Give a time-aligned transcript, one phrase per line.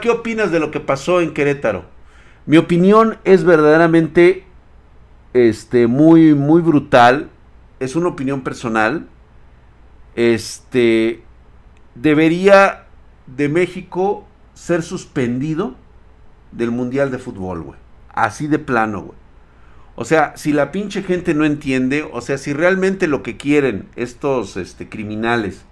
[0.00, 1.84] ¿Qué opinas de lo que pasó en Querétaro?
[2.46, 4.44] Mi opinión es verdaderamente
[5.34, 7.30] este, muy, muy brutal.
[7.78, 9.06] Es una opinión personal.
[10.16, 11.22] Este,
[11.94, 12.86] debería
[13.26, 15.76] de México ser suspendido
[16.52, 17.78] del Mundial de Fútbol, güey.
[18.08, 19.18] Así de plano, güey.
[19.96, 23.88] O sea, si la pinche gente no entiende, o sea, si realmente lo que quieren
[23.96, 25.64] estos este, criminales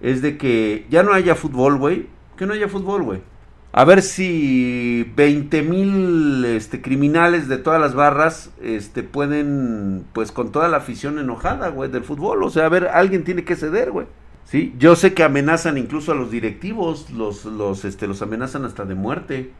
[0.00, 2.06] es de que ya no haya fútbol, güey,
[2.36, 3.33] que no haya fútbol, güey.
[3.76, 10.52] A ver si 20 mil este, criminales de todas las barras este, pueden, pues con
[10.52, 12.44] toda la afición enojada, güey, del fútbol.
[12.44, 14.06] O sea, a ver, alguien tiene que ceder, güey.
[14.44, 14.72] ¿Sí?
[14.78, 18.94] Yo sé que amenazan incluso a los directivos, los, los, este, los amenazan hasta de
[18.94, 19.50] muerte.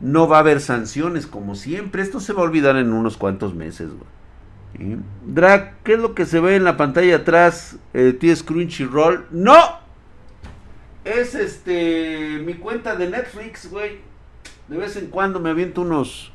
[0.00, 2.00] No va a haber sanciones como siempre.
[2.00, 4.96] Esto se va a olvidar en unos cuantos meses, güey.
[5.26, 7.76] Drag, ¿qué es lo que se ve en la pantalla atrás?
[7.92, 9.26] Eh, ¿Tienes Crunchyroll?
[9.30, 9.77] ¡No!
[11.16, 14.00] Es este mi cuenta de Netflix, güey.
[14.68, 16.32] De vez en cuando me aviento unos,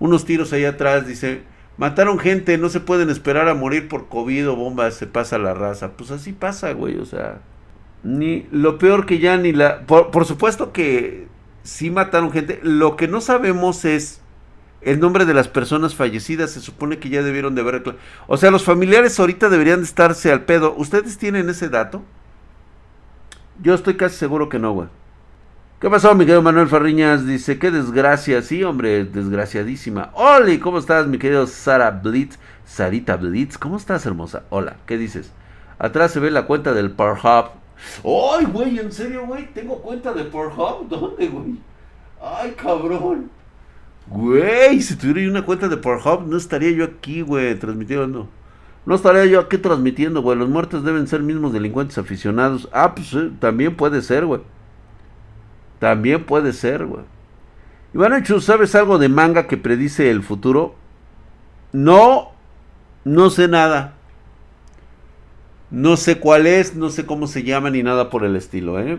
[0.00, 1.06] unos tiros ahí atrás.
[1.06, 1.42] Dice,
[1.76, 5.54] mataron gente, no se pueden esperar a morir por COVID o bombas, se pasa la
[5.54, 5.92] raza.
[5.92, 7.40] Pues así pasa, güey, o sea.
[8.02, 9.86] Ni lo peor que ya ni la...
[9.86, 11.28] Por, por supuesto que
[11.62, 12.58] sí mataron gente.
[12.62, 14.22] Lo que no sabemos es
[14.80, 16.50] el nombre de las personas fallecidas.
[16.50, 17.96] Se supone que ya debieron de haber...
[18.26, 20.74] O sea, los familiares ahorita deberían de estarse al pedo.
[20.76, 22.02] ¿Ustedes tienen ese dato?
[23.62, 24.88] Yo estoy casi seguro que no, güey.
[25.80, 27.26] ¿Qué pasó, mi querido Manuel Farriñas?
[27.26, 28.40] Dice, qué desgracia.
[28.40, 30.10] Sí, hombre, desgraciadísima.
[30.14, 32.38] Oli, ¿cómo estás, mi querido Sara Blitz?
[32.64, 34.44] Sarita Blitz, ¿cómo estás, hermosa?
[34.48, 35.32] Hola, ¿qué dices?
[35.78, 37.50] Atrás se ve la cuenta del Pornhub.
[38.04, 38.78] ¡Ay, güey!
[38.78, 39.52] ¿En serio, güey?
[39.52, 40.88] ¿Tengo cuenta de Pornhub?
[40.88, 41.56] ¿Dónde, güey?
[42.22, 43.30] ¡Ay, cabrón!
[44.06, 48.26] Güey, si tuviera una cuenta de Pornhub, no estaría yo aquí, güey, transmitiendo.
[48.90, 50.36] No estaría yo aquí transmitiendo, güey.
[50.36, 52.68] Los muertos deben ser mismos delincuentes aficionados.
[52.72, 54.40] Ah, pues también puede ser, güey.
[55.78, 57.04] También puede ser, güey.
[57.94, 60.74] Iván ¿sabes algo de manga que predice el futuro?
[61.72, 62.32] No,
[63.04, 63.94] no sé nada.
[65.70, 68.98] No sé cuál es, no sé cómo se llama ni nada por el estilo, ¿eh?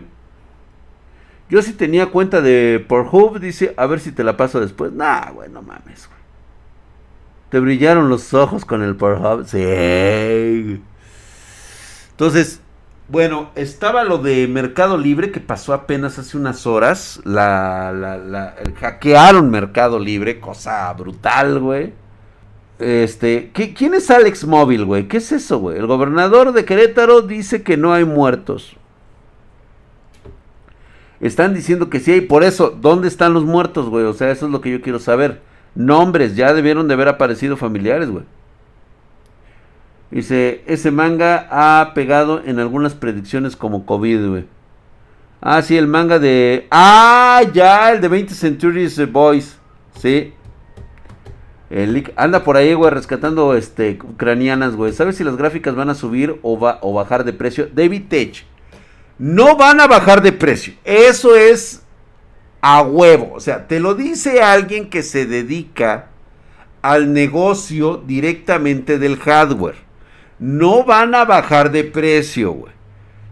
[1.50, 4.90] Yo sí tenía cuenta de Pornhub, dice, a ver si te la paso después.
[4.90, 6.21] Nah, güey, no mames, güey.
[7.52, 9.44] Te brillaron los ojos con el Pornhub.
[9.46, 10.80] Sí.
[12.12, 12.62] Entonces,
[13.08, 17.20] bueno, estaba lo de Mercado Libre que pasó apenas hace unas horas.
[17.24, 21.92] La, la, la hackearon Mercado Libre, cosa brutal, güey.
[22.78, 25.06] Este, ¿quién es Alex Móvil, güey?
[25.06, 25.76] ¿Qué es eso, güey?
[25.76, 28.76] El gobernador de Querétaro dice que no hay muertos.
[31.20, 34.06] Están diciendo que sí hay, por eso, ¿dónde están los muertos, güey?
[34.06, 35.51] O sea, eso es lo que yo quiero saber.
[35.74, 38.24] Nombres, ya debieron de haber aparecido familiares, güey.
[40.10, 44.44] Dice, ese manga ha pegado en algunas predicciones como COVID, güey.
[45.40, 46.66] Ah, sí, el manga de...
[46.70, 49.58] Ah, ya, el de 20 Centuries Boys.
[49.98, 50.34] Sí.
[51.70, 54.92] El anda por ahí, güey, rescatando este, ucranianas, güey.
[54.92, 57.68] ¿Sabes si las gráficas van a subir o, va, o bajar de precio?
[57.72, 58.44] David Tech.
[59.18, 60.74] No van a bajar de precio.
[60.84, 61.81] Eso es
[62.62, 63.32] a huevo.
[63.34, 66.08] O sea, te lo dice alguien que se dedica
[66.80, 69.76] al negocio directamente del hardware.
[70.38, 72.72] No van a bajar de precio, güey.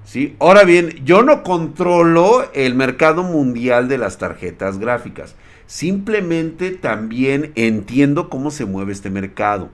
[0.04, 0.36] ¿Sí?
[0.40, 5.36] Ahora bien, yo no controlo el mercado mundial de las tarjetas gráficas.
[5.66, 9.70] Simplemente también entiendo cómo se mueve este mercado.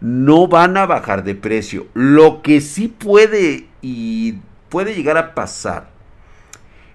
[0.00, 1.88] No van a bajar de precio.
[1.92, 4.38] Lo que sí puede y
[4.68, 5.89] puede llegar a pasar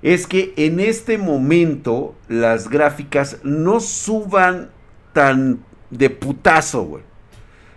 [0.05, 4.69] es que en este momento las gráficas no suban
[5.13, 7.03] tan de putazo, güey.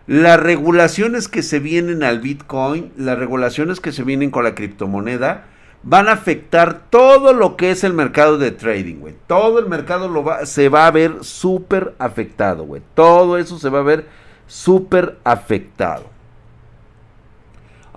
[0.07, 5.47] Las regulaciones que se vienen al Bitcoin, las regulaciones que se vienen con la criptomoneda,
[5.83, 9.15] van a afectar todo lo que es el mercado de trading, güey.
[9.27, 10.11] Todo el mercado
[10.45, 12.83] se va a ver súper afectado, güey.
[12.93, 14.07] Todo eso se va a ver
[14.47, 16.18] súper afectado.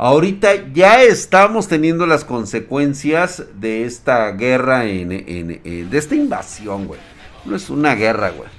[0.03, 6.99] Ahorita ya estamos teniendo las consecuencias de esta guerra, en, de esta invasión, güey.
[7.45, 8.49] No es una guerra, güey.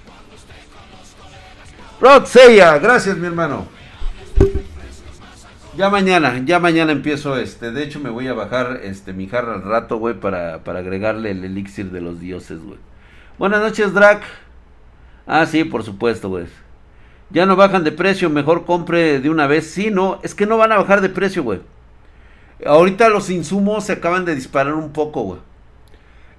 [2.01, 2.29] Rod
[2.81, 3.67] gracias mi hermano.
[5.77, 7.73] Ya mañana, ya mañana empiezo este.
[7.73, 11.33] De hecho, me voy a bajar este mi jarra al rato, güey, para, para agregarle
[11.33, 12.79] el elixir de los dioses, güey.
[13.37, 14.23] Buenas noches, Drac.
[15.27, 16.47] Ah, sí, por supuesto, güey.
[17.33, 19.71] Ya no bajan de precio, mejor compre de una vez.
[19.71, 21.61] Sí, no, es que no van a bajar de precio, güey.
[22.65, 25.41] Ahorita los insumos se acaban de disparar un poco, güey.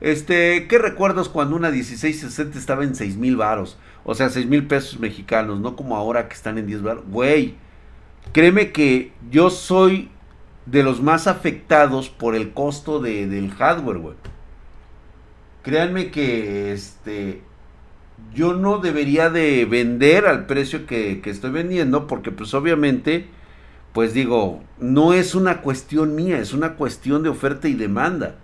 [0.02, 3.78] Este, ¿qué recuerdas cuando una 1660 estaba en 6 mil varos?
[4.04, 7.04] O sea, 6 mil pesos mexicanos, no como ahora que están en 10 varos.
[7.10, 7.56] Güey,
[8.32, 10.10] Créeme que yo soy
[10.66, 14.16] de los más afectados por el costo de, del hardware, güey.
[15.62, 17.42] créanme que este
[18.34, 23.28] yo no debería de vender al precio que, estoy vendiendo porque pues obviamente
[23.94, 28.36] pues digo no es una cuestión mía es una cuestión de oferta y demanda.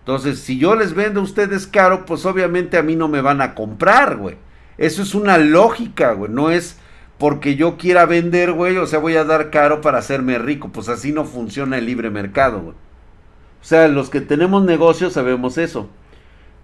[0.00, 3.40] Entonces si yo les vendo a ustedes caro pues obviamente a mí no me van
[3.40, 4.36] a comprar güey.
[4.78, 6.30] Eso es una lógica güey.
[6.30, 6.78] No es
[7.18, 10.70] porque yo quiera vender güey o sea voy a dar caro para hacerme rico.
[10.72, 12.74] Pues así no funciona el libre mercado güey.
[13.60, 15.90] O sea los que tenemos negocios sabemos eso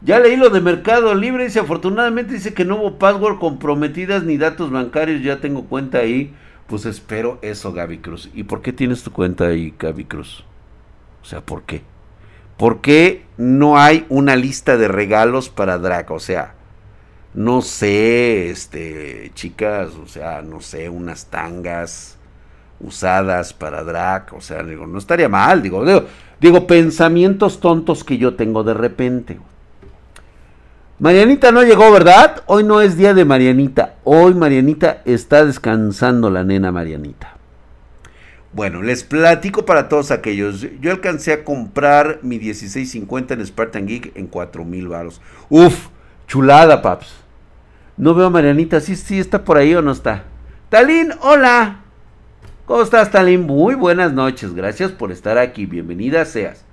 [0.00, 4.36] ya leí lo de Mercado Libre, dice, afortunadamente dice que no hubo password comprometidas ni
[4.36, 6.34] datos bancarios, ya tengo cuenta ahí.
[6.68, 8.30] Pues espero eso, Gaby Cruz.
[8.34, 10.44] ¿Y por qué tienes tu cuenta ahí, Gaby Cruz?
[11.22, 11.82] O sea, ¿por qué?
[12.58, 16.10] ¿Por qué no hay una lista de regalos para Drac?
[16.10, 16.54] O sea,
[17.34, 22.18] no sé, este, chicas, o sea, no sé, unas tangas
[22.80, 26.04] usadas para Drac, o sea, digo, no estaría mal, digo, digo,
[26.40, 29.38] digo pensamientos tontos que yo tengo de repente.
[31.00, 32.42] Marianita no llegó, ¿verdad?
[32.46, 33.94] Hoy no es día de Marianita.
[34.02, 37.36] Hoy Marianita está descansando la nena Marianita.
[38.52, 40.66] Bueno, les platico para todos aquellos.
[40.80, 45.20] Yo alcancé a comprar mi 1650 en Spartan Geek en 4000 baros.
[45.48, 45.86] Uf,
[46.26, 47.14] chulada, paps.
[47.96, 48.80] No veo a Marianita.
[48.80, 50.24] Sí, sí, está por ahí o no está.
[50.68, 51.80] Talín, hola.
[52.66, 53.42] ¿Cómo estás, Talín?
[53.42, 54.52] Muy buenas noches.
[54.52, 55.64] Gracias por estar aquí.
[55.64, 56.64] Bienvenida seas.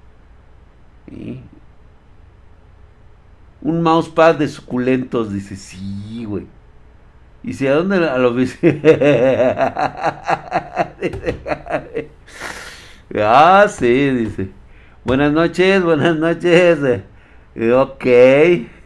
[3.65, 5.33] Un mousepad de suculentos.
[5.33, 6.45] Dice, sí, güey.
[7.43, 8.35] Y si a dónde a lo
[13.17, 14.49] Ah, sí, dice.
[15.03, 17.01] Buenas noches, buenas noches.
[17.73, 18.05] Ok.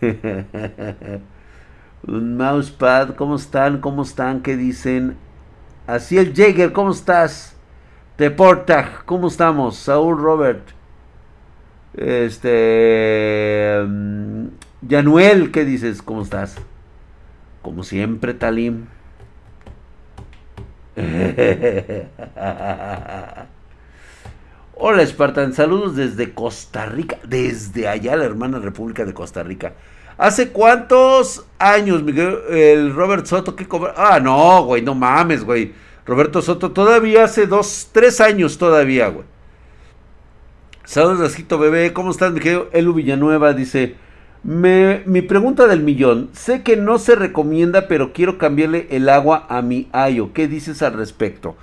[2.08, 3.82] un mousepad, ¿cómo están?
[3.82, 4.42] ¿Cómo están?
[4.42, 5.18] ¿Qué dicen?
[5.88, 7.58] Así el Jäger, ¿cómo estás?
[8.18, 9.76] Deporta, ¿cómo estamos?
[9.76, 10.70] Saúl Robert.
[11.96, 13.86] Este.
[14.82, 16.02] Yanuel, ¿qué dices?
[16.02, 16.56] ¿Cómo estás?
[17.62, 18.86] Como siempre, Talim.
[24.76, 29.74] Hola Spartan, saludos desde Costa Rica, desde allá la hermana República de Costa Rica.
[30.18, 33.94] ¿Hace cuántos años, Miguel, el Robert Soto, que cobra?
[33.98, 35.74] Ah, no, güey, no mames, güey.
[36.06, 39.26] Roberto Soto todavía hace dos, tres años todavía, güey.
[40.86, 43.54] Saludos, Rasquito Bebé, ¿cómo estás, mi querido Elu Villanueva?
[43.54, 43.96] Dice,
[44.44, 46.30] mi pregunta del millón.
[46.34, 50.32] Sé que no se recomienda, pero quiero cambiarle el agua a mi ayo.
[50.34, 51.56] ¿Qué dices al respecto?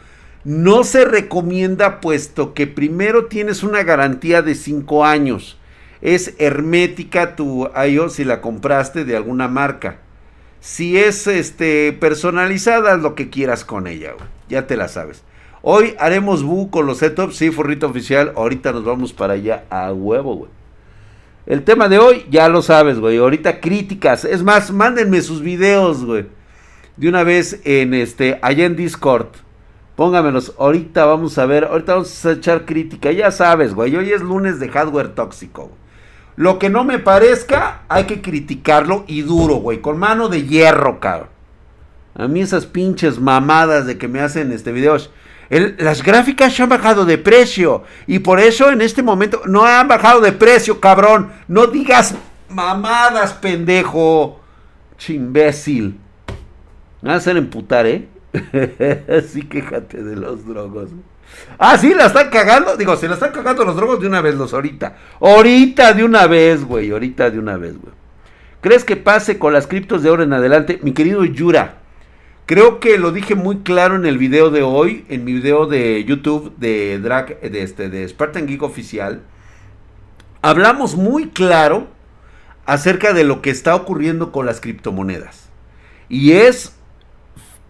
[0.44, 5.58] No se recomienda puesto que primero tienes una garantía de 5 años.
[6.02, 9.98] Es hermética tu ayo si la compraste de alguna marca.
[10.60, 14.12] Si es este personalizada, lo que quieras con ella.
[14.48, 15.22] Ya te la sabes.
[15.62, 17.36] Hoy haremos bu con los setups.
[17.36, 18.32] Sí, forrito oficial.
[18.36, 20.50] Ahorita nos vamos para allá a huevo, güey.
[21.46, 23.18] El tema de hoy, ya lo sabes, güey.
[23.18, 24.24] Ahorita críticas.
[24.24, 26.26] Es más, mándenme sus videos, güey.
[26.96, 29.28] De una vez en este, allá en Discord.
[29.94, 30.54] Póngamelos.
[30.58, 31.64] Ahorita vamos a ver.
[31.64, 33.12] Ahorita vamos a echar crítica.
[33.12, 33.94] Ya sabes, güey.
[33.94, 35.70] Hoy es lunes de hardware tóxico.
[36.34, 39.80] Lo que no me parezca, hay que criticarlo y duro, güey.
[39.80, 41.30] Con mano de hierro, cabrón.
[42.14, 45.10] A mí esas pinches mamadas de que me hacen este videos
[45.48, 50.20] las gráficas han bajado de precio y por eso en este momento no han bajado
[50.20, 51.32] de precio, cabrón.
[51.48, 52.14] No digas
[52.48, 54.40] mamadas, pendejo.
[54.98, 55.98] Chimbécil.
[57.02, 58.08] Me van a hacer emputar, ¿eh?
[59.08, 60.90] Así quéjate de los drogos.
[61.58, 62.76] Ah, sí, la están cagando.
[62.76, 64.96] Digo, se la están cagando los drogos de una vez, los ahorita.
[65.20, 66.90] Ahorita de una vez, güey.
[66.90, 67.94] Ahorita de una vez, güey.
[68.60, 70.80] ¿Crees que pase con las criptos de ahora en adelante?
[70.82, 71.76] Mi querido Yura.
[72.46, 76.04] Creo que lo dije muy claro en el video de hoy, en mi video de
[76.04, 79.22] YouTube de Drag, de este, de Spartan Geek oficial.
[80.42, 81.88] Hablamos muy claro
[82.64, 85.48] acerca de lo que está ocurriendo con las criptomonedas.
[86.08, 86.76] Y es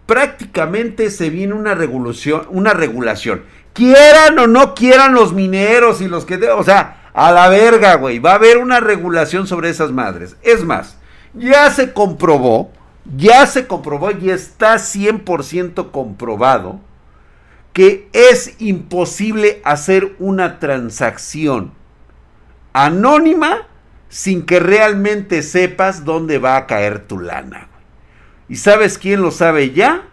[0.05, 3.45] prácticamente se viene una regulación, una regulación.
[3.73, 8.19] Quieran o no quieran los mineros y los que, o sea, a la verga, güey,
[8.19, 10.35] va a haber una regulación sobre esas madres.
[10.43, 10.99] Es más,
[11.33, 12.76] ya se comprobó
[13.15, 16.81] ya se comprobó y está 100% comprobado
[17.73, 21.73] que es imposible hacer una transacción
[22.73, 23.67] anónima
[24.09, 27.67] sin que realmente sepas dónde va a caer tu lana.
[28.49, 30.07] ¿Y sabes quién lo sabe ya?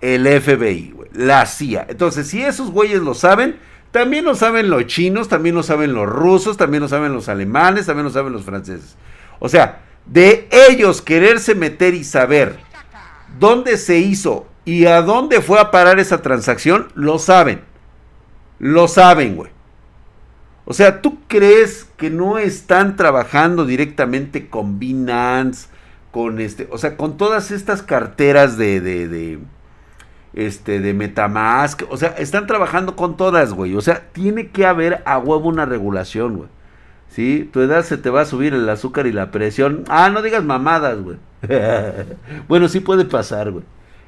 [0.00, 1.86] El FBI, la CIA.
[1.88, 3.58] Entonces, si esos güeyes lo saben,
[3.92, 7.86] también lo saben los chinos, también lo saben los rusos, también lo saben los alemanes,
[7.86, 8.96] también lo saben los franceses.
[9.38, 12.58] O sea, de ellos quererse meter y saber
[13.38, 17.62] dónde se hizo y a dónde fue a parar esa transacción, lo saben.
[18.58, 19.50] Lo saben, güey.
[20.64, 25.68] O sea, ¿tú crees que no están trabajando directamente con Binance,
[26.10, 29.38] con este, o sea, con todas estas carteras de, de, de,
[30.34, 33.74] este, de Metamask, o sea, están trabajando con todas, güey.
[33.74, 36.48] O sea, tiene que haber a huevo una regulación, güey.
[37.10, 37.48] ¿Sí?
[37.52, 39.84] Tu edad se te va a subir el azúcar y la presión.
[39.88, 41.16] Ah, no digas mamadas, güey.
[42.48, 43.64] bueno, sí puede pasar, güey.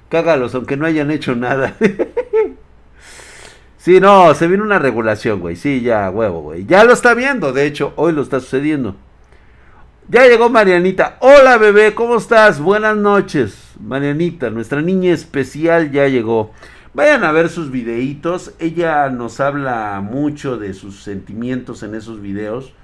[0.09, 1.75] Cágalos, aunque no hayan hecho nada.
[3.77, 5.57] sí, no, se viene una regulación, güey.
[5.57, 6.65] Sí, ya, huevo, güey.
[6.65, 8.95] Ya lo está viendo, de hecho, hoy lo está sucediendo.
[10.09, 11.17] Ya llegó Marianita.
[11.21, 12.61] Hola, bebé, ¿cómo estás?
[12.61, 13.73] Buenas noches.
[13.81, 16.53] Marianita, nuestra niña especial ya llegó.
[16.95, 18.53] Vayan a ver sus videitos.
[18.61, 22.75] Ella nos habla mucho de sus sentimientos en esos videos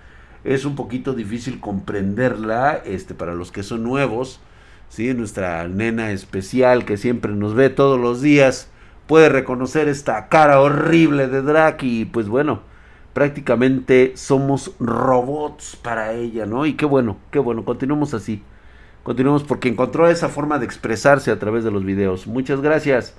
[0.48, 4.40] es un poquito difícil comprenderla este, para los que son nuevos.
[4.88, 5.12] ¿sí?
[5.12, 8.70] Nuestra nena especial que siempre nos ve todos los días
[9.06, 12.60] puede reconocer esta cara horrible de Drake y pues bueno,
[13.12, 16.64] prácticamente somos robots para ella, ¿no?
[16.64, 18.42] Y qué bueno, qué bueno, continuemos así.
[19.02, 22.26] Continuemos porque encontró esa forma de expresarse a través de los videos.
[22.26, 23.14] Muchas gracias.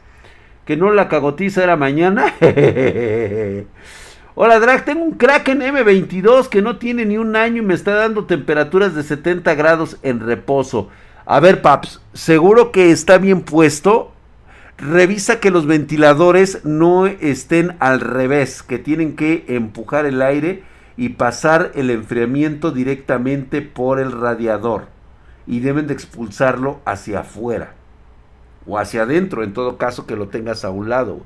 [0.66, 2.34] Que no la cagotiza era mañana.
[4.42, 7.96] Hola Drag, tengo un Kraken M22 que no tiene ni un año y me está
[7.96, 10.88] dando temperaturas de 70 grados en reposo.
[11.26, 14.14] A ver, Paps, seguro que está bien puesto.
[14.78, 20.64] Revisa que los ventiladores no estén al revés, que tienen que empujar el aire
[20.96, 24.88] y pasar el enfriamiento directamente por el radiador.
[25.48, 27.74] Y deben de expulsarlo hacia afuera.
[28.66, 31.24] O hacia adentro, en todo caso que lo tengas a un lado.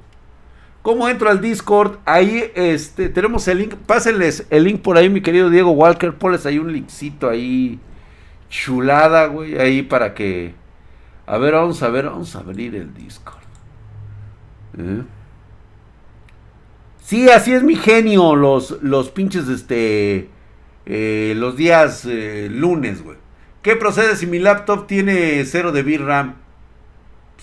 [0.84, 2.00] ¿Cómo entro al Discord?
[2.04, 3.76] Ahí este, tenemos el link.
[3.88, 6.14] Pásenles el link por ahí, mi querido Diego Walker.
[6.14, 7.80] Ponles ahí un linkcito ahí.
[8.50, 9.58] Chulada, güey.
[9.58, 10.54] Ahí para que.
[11.26, 12.06] A ver, vamos a ver.
[12.06, 13.44] Vamos a abrir el Discord.
[14.78, 15.04] ¿Eh?
[17.02, 18.36] Sí, así es mi genio.
[18.36, 20.28] Los, los pinches, este.
[20.86, 23.18] Eh, los días eh, lunes, güey.
[23.62, 26.43] ¿Qué procede si mi laptop tiene cero de VRAM?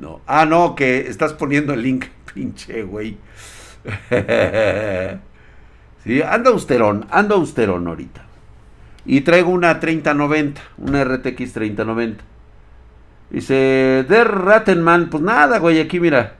[0.00, 0.22] no.
[0.26, 3.18] Ah, no, que estás poniendo el link, pinche güey.
[6.02, 8.24] sí, anda austerón, anda austerón ahorita.
[9.04, 12.24] Y traigo una 3090, una RTX 3090.
[13.28, 16.36] Dice, de Rattenman, pues nada, güey, aquí mira.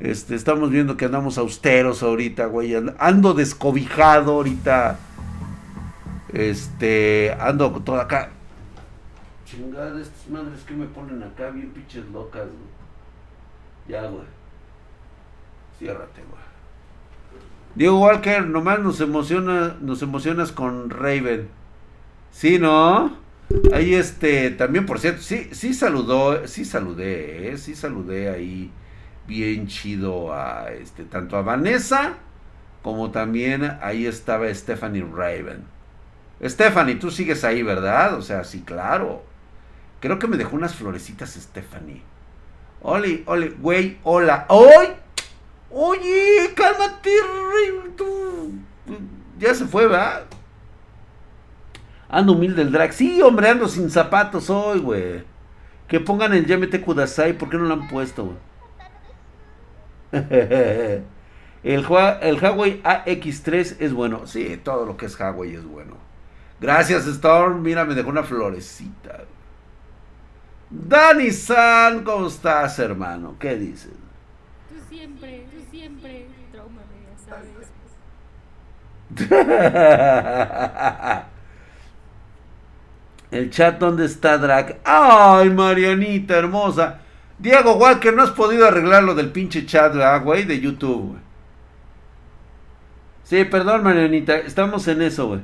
[0.00, 2.74] Este, estamos viendo que andamos austeros ahorita, güey.
[2.98, 4.98] Ando descobijado ahorita.
[6.32, 8.30] Este, ando todo acá.
[9.44, 12.70] Chingada, estas madres que me ponen acá bien pinches locas, güey.
[13.88, 14.24] Ya, güey.
[15.78, 16.40] Ciérrate, güey.
[17.74, 21.48] Diego Walker, nomás nos emociona, nos emocionas con Raven.
[22.32, 23.16] Sí, ¿no?
[23.72, 28.70] Ahí este, también por cierto, sí, sí saludó, sí saludé, eh, sí saludé ahí
[29.30, 32.16] bien chido a este tanto a Vanessa
[32.82, 35.64] como también ahí estaba Stephanie Raven.
[36.42, 38.14] Stephanie, tú sigues ahí, ¿verdad?
[38.14, 39.22] O sea, sí, claro.
[40.00, 42.02] Creo que me dejó unas florecitas Stephanie.
[42.82, 44.46] Oli, oli, güey, hola.
[44.48, 44.88] ¡Oy!
[45.70, 47.10] Oye, cálmate,
[47.96, 48.52] tú.
[49.38, 50.24] Ya se fue, ¿verdad?
[52.08, 52.92] Ando humilde el drag.
[52.92, 55.22] Sí, hombre, ando sin zapatos hoy, güey.
[55.86, 58.49] Que pongan el Yamete Kudasai, ¿por qué no lo han puesto, güey?
[61.62, 64.26] El, el Huawei AX3 es bueno.
[64.26, 65.96] Sí, todo lo que es Huawei es bueno.
[66.58, 67.62] Gracias, Storm.
[67.62, 69.24] Mira, me dejó una florecita.
[70.70, 73.36] Dani San, ¿cómo estás, hermano?
[73.38, 73.92] ¿Qué dices?
[74.68, 76.82] Tú siempre, tú siempre, trauma,
[77.28, 77.68] sabes.
[83.30, 84.80] El chat, ¿dónde está Drag?
[84.84, 87.00] ¡Ay, Marianita hermosa!
[87.40, 90.44] Diego Walker, no has podido arreglar lo del pinche chat, güey?
[90.44, 91.20] De YouTube, güey.
[93.24, 95.40] Sí, perdón, Marianita, estamos en eso, güey.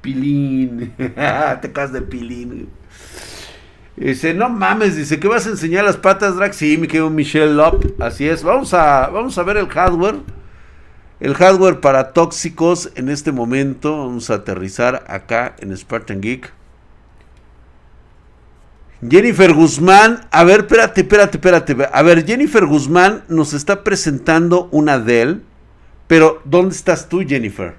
[0.00, 0.94] Pilín.
[0.96, 2.68] Te casas de pilín.
[3.96, 6.54] Dice, no mames, dice, ¿qué vas a enseñar las patas, Drag?
[6.54, 7.84] Sí, me quedo Michelle Lop.
[8.00, 8.42] Así es.
[8.42, 10.20] Vamos a, vamos a ver el hardware.
[11.18, 14.06] El hardware para tóxicos en este momento.
[14.06, 16.52] Vamos a aterrizar acá en Spartan Geek.
[19.02, 21.88] Jennifer Guzmán, a ver, espérate, espérate, espérate.
[21.92, 25.42] A ver, Jennifer Guzmán nos está presentando una Dell,
[26.06, 27.74] pero ¿dónde estás tú, Jennifer?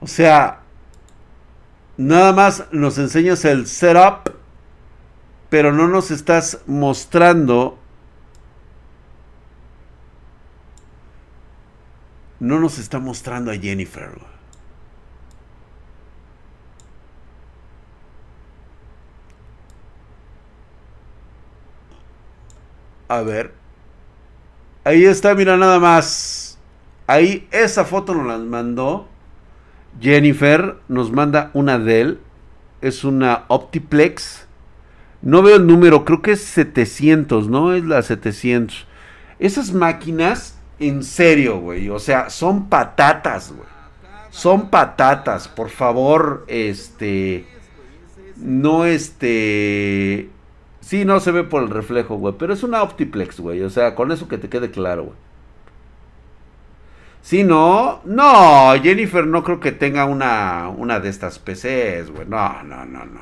[0.00, 0.60] O sea,
[1.96, 4.30] nada más nos enseñas el setup,
[5.48, 7.78] pero no nos estás mostrando.
[12.40, 14.35] No nos está mostrando a Jennifer.
[23.08, 23.54] A ver.
[24.84, 26.58] Ahí está, mira nada más.
[27.06, 29.08] Ahí esa foto nos la mandó
[30.00, 30.76] Jennifer.
[30.88, 32.20] Nos manda una Dell.
[32.80, 34.46] Es una Optiplex.
[35.22, 37.72] No veo el número, creo que es 700, ¿no?
[37.72, 38.86] Es la 700.
[39.38, 41.88] Esas máquinas, en serio, güey.
[41.88, 43.68] O sea, son patatas, güey.
[44.30, 47.46] Son patatas, por favor, este...
[48.36, 50.30] No, este...
[50.86, 52.36] Sí, no se ve por el reflejo, güey.
[52.38, 53.60] Pero es una Optiplex, güey.
[53.62, 55.16] O sea, con eso que te quede claro, güey.
[57.22, 58.02] Sí, no.
[58.04, 62.28] No, Jennifer no creo que tenga una, una de estas PCs, güey.
[62.28, 63.20] No, no, no, no.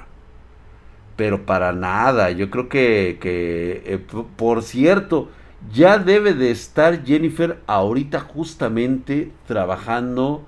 [1.16, 2.30] Pero para nada.
[2.32, 5.30] Yo creo que, que eh, por cierto,
[5.72, 10.46] ya debe de estar Jennifer ahorita justamente trabajando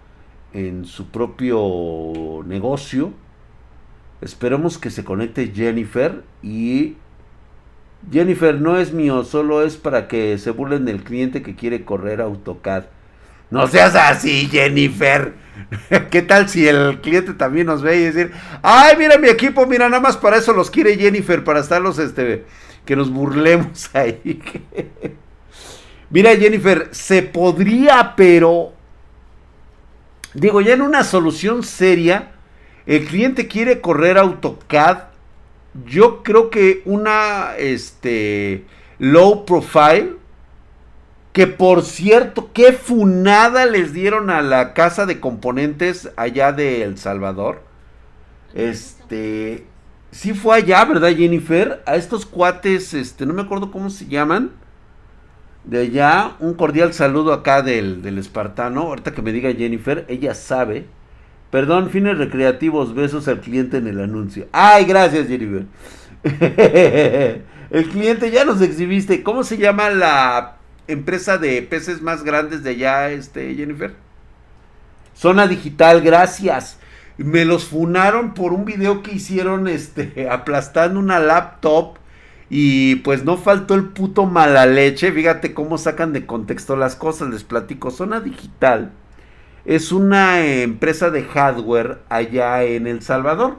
[0.52, 3.14] en su propio negocio.
[4.20, 6.96] Esperemos que se conecte Jennifer y
[8.10, 12.20] Jennifer, no es mío, solo es para que se burlen del cliente que quiere correr
[12.20, 12.84] AutoCAD.
[13.50, 15.34] No seas así, Jennifer.
[16.10, 18.32] ¿Qué tal si el cliente también nos ve y decir,
[18.62, 22.44] ay, mira mi equipo, mira, nada más para eso los quiere Jennifer, para estarlos, este,
[22.84, 24.40] que nos burlemos ahí.
[26.10, 28.72] mira, Jennifer, se podría, pero,
[30.34, 32.32] digo, ya en una solución seria,
[32.86, 35.15] el cliente quiere correr AutoCAD
[35.84, 38.64] yo creo que una este
[38.98, 40.16] low profile
[41.36, 46.96] que por cierto, qué funada les dieron a la casa de componentes allá de El
[46.96, 47.60] Salvador.
[48.54, 49.66] Este,
[50.10, 51.82] sí fue allá, ¿verdad, Jennifer?
[51.84, 54.52] A estos cuates, este, no me acuerdo cómo se llaman.
[55.64, 58.80] De allá, un cordial saludo acá del, del espartano.
[58.84, 60.86] Ahorita que me diga Jennifer, ella sabe.
[61.50, 64.48] Perdón, fines recreativos, besos al cliente en el anuncio.
[64.52, 65.64] Ay, gracias, Jennifer.
[67.70, 69.22] el cliente ya nos exhibiste.
[69.22, 70.56] ¿Cómo se llama la
[70.88, 73.94] empresa de peces más grandes de allá, este, Jennifer?
[75.14, 76.78] Zona Digital, gracias.
[77.16, 81.98] Me los funaron por un video que hicieron, este, aplastando una laptop.
[82.48, 85.12] Y pues no faltó el puto mala leche.
[85.12, 87.30] Fíjate cómo sacan de contexto las cosas.
[87.30, 87.90] Les platico.
[87.90, 88.92] Zona Digital
[89.66, 93.56] es una empresa de hardware allá en El Salvador.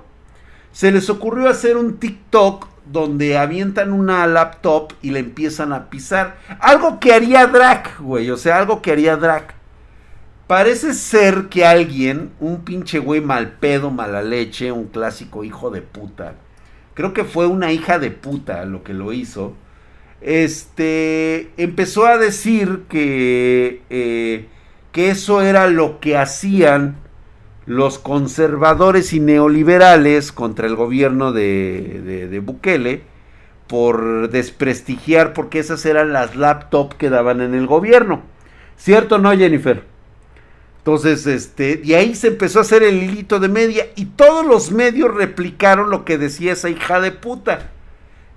[0.72, 6.38] Se les ocurrió hacer un TikTok donde avientan una laptop y le empiezan a pisar.
[6.60, 8.32] Algo que haría Drac, güey.
[8.32, 9.54] O sea, algo que haría Drac.
[10.48, 15.82] Parece ser que alguien, un pinche güey mal pedo, mala leche, un clásico hijo de
[15.82, 16.36] puta.
[16.94, 19.56] Creo que fue una hija de puta lo que lo hizo.
[20.22, 24.48] Este empezó a decir que eh,
[24.98, 26.96] que eso era lo que hacían
[27.68, 33.04] los conservadores y neoliberales contra el gobierno de, de, Bukele
[33.68, 38.24] por desprestigiar porque esas eran las laptops que daban en el gobierno.
[38.76, 39.84] ¿Cierto no, Jennifer?
[40.80, 44.72] Entonces, este, y ahí se empezó a hacer el hilito de media y todos los
[44.72, 47.70] medios replicaron lo que decía esa hija de puta.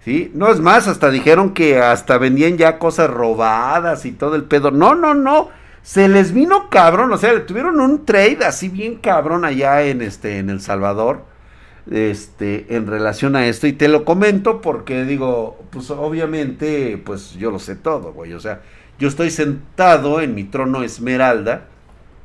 [0.04, 0.30] ¿Sí?
[0.34, 4.70] No es más, hasta dijeron que hasta vendían ya cosas robadas y todo el pedo.
[4.70, 9.44] No, no, no se les vino cabrón, o sea, tuvieron un trade así bien cabrón
[9.44, 11.24] allá en este en El Salvador.
[11.90, 17.50] Este, en relación a esto y te lo comento porque digo, pues obviamente, pues yo
[17.50, 18.62] lo sé todo, güey, o sea,
[18.98, 21.66] Yo estoy sentado en mi trono esmeralda,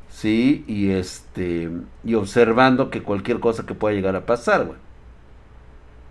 [0.09, 0.65] ¿sí?
[0.67, 1.71] Y este,
[2.03, 4.77] y observando que cualquier cosa que pueda llegar a pasar, güey.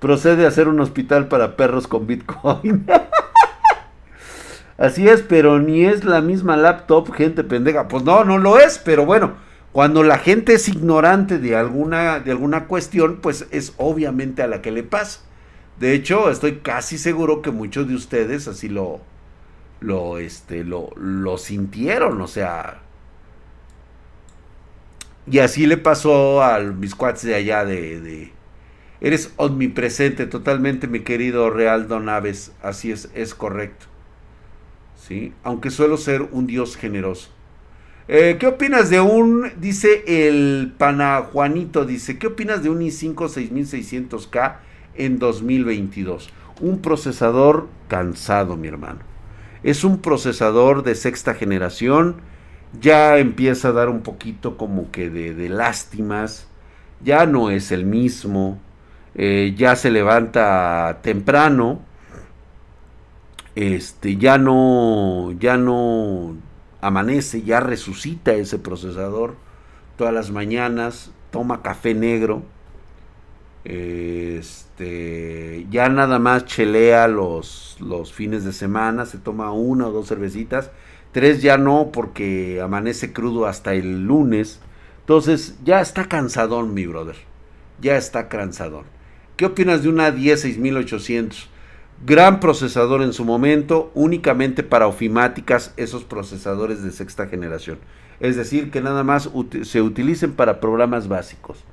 [0.00, 2.86] Procede a hacer un hospital para perros con Bitcoin.
[4.76, 7.88] Así es, pero ni es la misma laptop, gente pendeja.
[7.88, 9.34] Pues no, no lo es, pero bueno,
[9.72, 14.62] cuando la gente es ignorante de alguna, de alguna cuestión, pues es obviamente a la
[14.62, 15.20] que le pasa.
[15.78, 19.00] De hecho, estoy casi seguro que muchos de ustedes así lo,
[19.80, 22.80] lo, este, lo, lo sintieron, o sea.
[25.26, 28.32] Y así le pasó a mis de allá de, de
[29.00, 32.08] Eres omnipresente totalmente, mi querido Real Don.
[32.08, 33.86] Así es, es correcto.
[35.42, 37.30] Aunque suelo ser un Dios generoso.
[38.06, 44.56] Eh, ¿Qué opinas de un, dice el Panajuanito, dice, ¿qué opinas de un i5 6600K
[44.94, 46.30] en 2022?
[46.60, 49.00] Un procesador cansado, mi hermano.
[49.62, 52.16] Es un procesador de sexta generación,
[52.78, 56.46] ya empieza a dar un poquito como que de, lástimas,
[57.02, 58.58] ya no es el mismo,
[59.14, 61.80] eh, ya se levanta temprano,
[63.54, 66.36] este, ya no, ya no
[66.80, 69.36] amanece, ya resucita ese procesador
[69.96, 72.42] todas las mañanas, toma café negro,
[73.64, 80.08] este, ya nada más chelea los, los fines de semana, se toma una o dos
[80.08, 80.70] cervecitas,
[81.12, 84.60] tres ya no porque amanece crudo hasta el lunes,
[85.00, 87.16] entonces ya está cansadón mi brother,
[87.80, 88.84] ya está cansadón.
[89.36, 91.50] ¿Qué opinas de una 10 6800?
[92.02, 97.78] Gran procesador en su momento, únicamente para ofimáticas, esos procesadores de sexta generación.
[98.20, 99.30] Es decir, que nada más
[99.62, 101.64] se utilicen para programas básicos.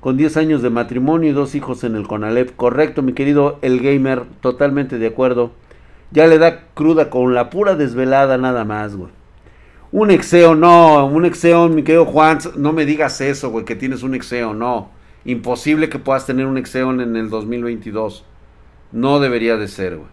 [0.00, 2.56] Con 10 años de matrimonio y dos hijos en el Conalep.
[2.56, 5.52] Correcto, mi querido El Gamer, totalmente de acuerdo.
[6.10, 9.12] Ya le da cruda con la pura desvelada nada más, güey.
[9.92, 14.02] Un exeo, no, un exeo, mi querido Juan, no me digas eso, güey, que tienes
[14.02, 14.90] un exeo, no.
[15.24, 18.24] Imposible que puedas tener un exeo en el 2022.
[18.92, 20.08] No debería de ser, güey.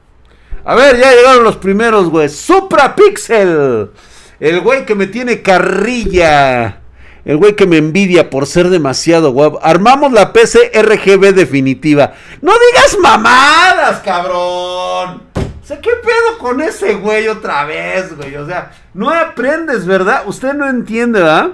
[0.66, 2.30] A ver, ya llegaron los primeros, güey.
[2.30, 3.92] Supra Pixel.
[4.40, 6.82] El güey que me tiene carrilla.
[7.26, 9.60] El güey que me envidia por ser demasiado guapo.
[9.62, 12.14] Armamos la PC RGB definitiva.
[12.42, 15.24] No digas mamadas, cabrón.
[15.36, 18.36] O sea, ¿qué pedo con ese güey otra vez, güey?
[18.36, 20.24] O sea, no aprendes, ¿verdad?
[20.26, 21.52] Usted no entiende, ¿verdad?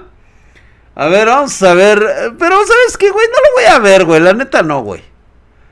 [0.94, 1.98] A ver, vamos a ver.
[2.38, 3.26] Pero, ¿sabes qué, güey?
[3.26, 4.20] No lo voy a ver, güey.
[4.20, 5.02] La neta no, güey.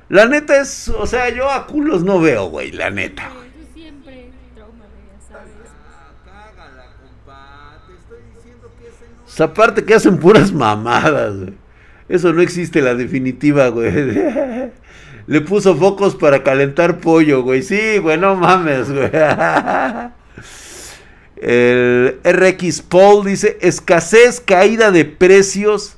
[0.09, 3.31] La neta es, o sea, yo a culos no veo, güey, la neta.
[3.73, 4.31] siempre
[9.39, 11.55] aparte que hacen puras mamadas, güey.
[12.09, 13.91] Eso no existe la definitiva, güey.
[15.27, 17.63] Le puso focos para calentar pollo, güey.
[17.63, 19.11] Sí, güey, no mames, güey.
[21.37, 25.97] El RX Paul dice, escasez, caída de precios.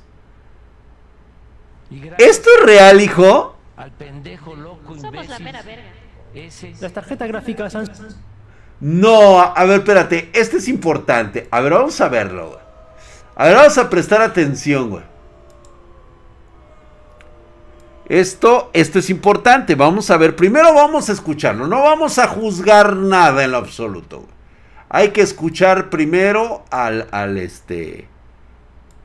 [2.17, 3.56] ¿Esto es real, hijo?
[3.77, 5.93] Al pendejo loco Somos la pera verga.
[6.81, 7.87] Las tarjetas gráficas han...
[8.79, 11.47] No, a ver, espérate, este es importante.
[11.49, 12.59] A ver, vamos a verlo, güey.
[13.35, 15.03] A ver, vamos a prestar atención, güey.
[18.07, 19.73] Esto, esto es importante.
[19.75, 21.67] Vamos a ver, primero vamos a escucharlo.
[21.67, 24.19] No vamos a juzgar nada en lo absoluto.
[24.19, 24.31] Güey.
[24.89, 28.07] Hay que escuchar primero al, al este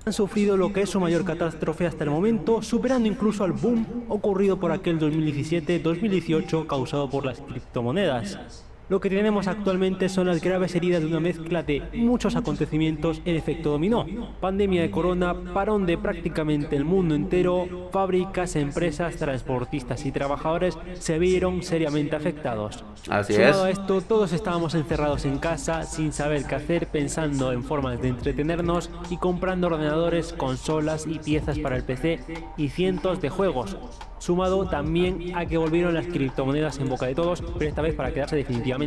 [0.05, 3.87] han sufrido lo que es su mayor catástrofe hasta el momento, superando incluso al boom
[4.09, 8.65] ocurrido por aquel 2017-2018 causado por las criptomonedas.
[8.93, 13.37] Lo que tenemos actualmente son las graves heridas de una mezcla de muchos acontecimientos en
[13.37, 14.05] efecto dominó.
[14.39, 21.19] Pandemia de corona, parón de prácticamente el mundo entero, fábricas, empresas, transportistas y trabajadores se
[21.19, 22.85] vieron seriamente afectados.
[23.09, 27.65] Así Sumado a esto, todos estábamos encerrados en casa sin saber qué hacer, pensando en
[27.65, 32.21] formas de entretenernos y comprando ordenadores, consolas y piezas para el PC
[32.59, 33.75] y cientos de juegos
[34.19, 38.15] sumado también a que volvieron las criptomonedas en boca de todos, pero esta vez para
[38.15, 38.82] quedarse definitivamente.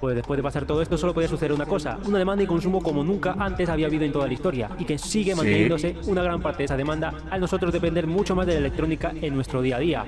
[0.00, 2.80] Pues después de pasar todo esto solo podía suceder una cosa, una demanda y consumo
[2.80, 6.40] como nunca antes había habido en toda la historia y que sigue manteniéndose una gran
[6.40, 9.76] parte de esa demanda al nosotros depender mucho más de la electrónica en nuestro día
[9.76, 10.04] a día.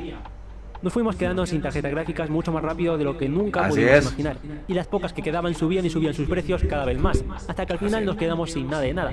[0.82, 4.36] Nos fuimos quedando sin tarjetas gráficas mucho más rápido de lo que nunca pudimos imaginar.
[4.66, 7.74] Y las pocas que quedaban subían y subían sus precios cada vez más, hasta que
[7.74, 9.12] al final nos quedamos sin nada de nada.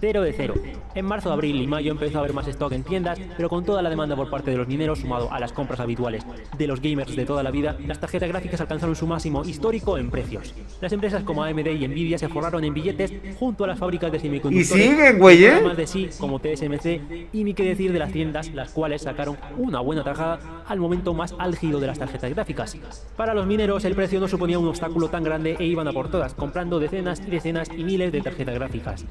[0.00, 0.54] Cero de cero.
[0.94, 3.82] En marzo, abril y mayo empezó a haber más stock en tiendas, pero con toda
[3.82, 6.24] la demanda por parte de los mineros sumado a las compras habituales
[6.56, 10.10] de los gamers de toda la vida, las tarjetas gráficas alcanzaron su máximo histórico en
[10.10, 10.54] precios.
[10.80, 14.20] Las empresas como AMD y Nvidia se forraron en billetes junto a las fábricas de
[14.20, 14.86] semiconductores.
[14.86, 15.60] Y siguen, güey, ¿eh?
[15.62, 19.36] Más de sí, como TSMC, y ni qué decir de las tiendas, las cuales sacaron
[19.56, 22.76] una buena tajada al momento momento más álgido de las tarjetas gráficas.
[23.16, 26.10] Para los mineros el precio no suponía un obstáculo tan grande e iban a por
[26.10, 29.04] todas, comprando decenas y decenas y miles de tarjetas gráficas.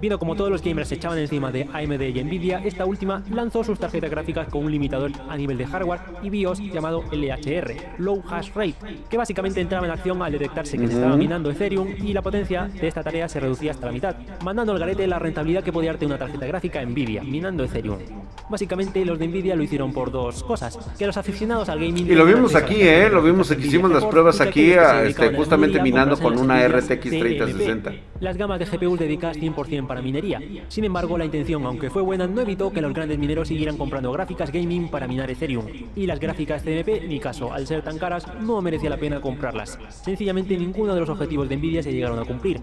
[0.00, 3.62] Viendo como todos los gamers se echaban encima de AMD y Nvidia, esta última lanzó
[3.62, 8.22] sus tarjetas gráficas con un limitador a nivel de hardware y BIOS llamado LHR, Low
[8.30, 8.76] Hash Rate,
[9.10, 12.64] que básicamente entraba en acción al detectarse que se estaba minando Ethereum y la potencia
[12.68, 15.90] de esta tarea se reducía hasta la mitad, mandando al garete la rentabilidad que podía
[15.90, 17.98] darte una tarjeta gráfica Nvidia, minando Ethereum.
[18.48, 21.29] Básicamente los de Nvidia lo hicieron por dos cosas, que los aficionados
[21.68, 22.06] al gaming...
[22.06, 23.08] Y lo vimos aquí, ¿eh?
[23.10, 27.92] Lo vimos hicimos las pruebas aquí, este, justamente minando con una RTX 3060.
[28.20, 30.40] Las gamas de GPUs dedicadas 100% para minería.
[30.68, 34.12] Sin embargo, la intención, aunque fue buena, no evitó que los grandes mineros siguieran comprando
[34.12, 35.66] gráficas gaming para minar Ethereum.
[35.96, 39.78] Y las gráficas CMP, ni caso, al ser tan caras, no merecía la pena comprarlas.
[40.04, 42.60] Sencillamente ninguno de los objetivos de Nvidia se llegaron a cumplir.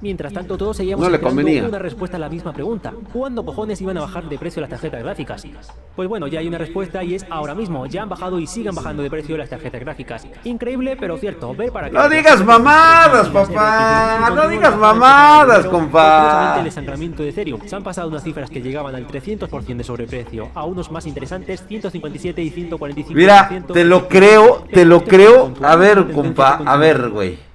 [0.00, 2.92] Mientras tanto, todos seguíamos esperando una respuesta a la misma pregunta.
[3.12, 5.46] ¿Cuándo cojones iban a bajar de precio las tarjetas gráficas?
[5.94, 7.86] Pues bueno, ya hay una respuesta y es ahora mismo.
[7.86, 10.26] Ya han bajado y siguen bajando de precio las tarjetas gráficas.
[10.44, 11.54] Increíble, pero cierto.
[11.54, 14.30] Ver para No digas mamadas, papá.
[14.34, 17.60] No digas mamadas, compa de Ethereum.
[17.66, 21.64] Se han pasado unas cifras que llegaban al 300% de sobreprecio, a unos más interesantes
[21.66, 23.06] 157 y 145%.
[23.10, 25.52] Mira, te lo creo, te lo creo.
[25.62, 27.45] A ver, compa, a ver, güey.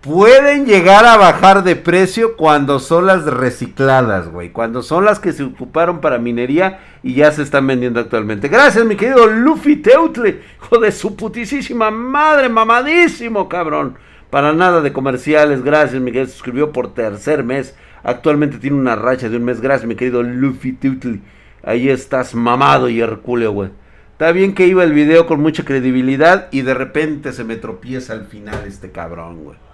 [0.00, 4.50] Pueden llegar a bajar de precio cuando son las recicladas, güey.
[4.50, 8.46] Cuando son las que se ocuparon para minería y ya se están vendiendo actualmente.
[8.46, 10.40] Gracias, mi querido Luffy Teutle.
[10.62, 13.96] Hijo de su putísima madre, mamadísimo, cabrón.
[14.30, 16.28] Para nada de comerciales, gracias, Miguel.
[16.28, 17.74] Se suscribió por tercer mes.
[18.04, 19.60] Actualmente tiene una racha de un mes.
[19.60, 21.22] Gracias, mi querido Luffy Tutli.
[21.64, 23.70] Ahí estás mamado y hercúleo, güey.
[24.12, 28.12] Está bien que iba el video con mucha credibilidad y de repente se me tropieza
[28.12, 29.67] al final este cabrón, güey.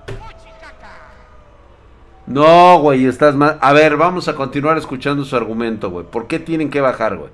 [2.26, 3.58] No, güey, estás mal.
[3.60, 6.06] A ver, vamos a continuar escuchando su argumento, güey.
[6.06, 7.30] ¿Por qué tienen que bajar, güey?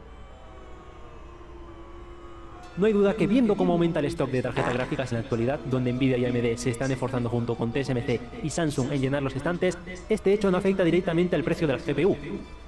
[2.76, 5.61] No hay duda que viendo cómo aumenta el stock de tarjetas gráficas en la actualidad,
[5.66, 9.37] donde Nvidia y AMD se están esforzando junto con TSMC y Samsung en llenar los
[9.37, 9.76] estantes,
[10.09, 12.16] este hecho no afecta directamente al precio de la GPU.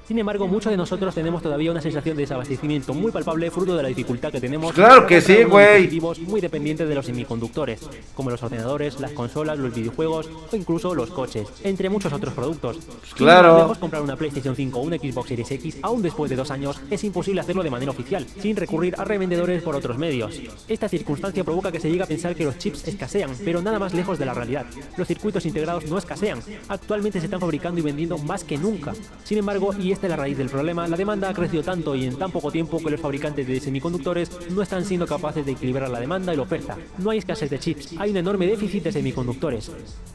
[0.06, 3.82] Sin embargo, muchos de nosotros tenemos todavía una sensación de desabastecimiento muy palpable fruto de
[3.82, 4.72] la dificultad que tenemos.
[4.72, 5.88] Claro que sí, güey.
[6.26, 7.80] Muy dependientes de los semiconductores,
[8.14, 12.78] como los ordenadores, las consolas, los videojuegos o incluso los coches, entre muchos otros productos.
[13.16, 13.62] Claro.
[13.62, 16.50] Si no comprar una PlayStation 5 o una Xbox Series X, aún después de dos
[16.50, 20.40] años, es imposible hacerlo de manera oficial, sin recurrir a revendedores por otros medios.
[20.68, 23.94] Esta circunstancia provoca que se llegue a pensar que los chips escasean, pero nada más
[23.94, 24.66] lejos de la realidad.
[24.96, 28.92] Los circuitos integrados no escasean, actualmente se están fabricando y vendiendo más que nunca.
[29.24, 32.06] Sin embargo, y esta es la raíz del problema, la demanda ha crecido tanto y
[32.06, 35.90] en tan poco tiempo que los fabricantes de semiconductores no están siendo capaces de equilibrar
[35.90, 36.76] la demanda y la oferta.
[36.98, 39.70] No hay escasez de chips, hay un enorme déficit de semiconductores.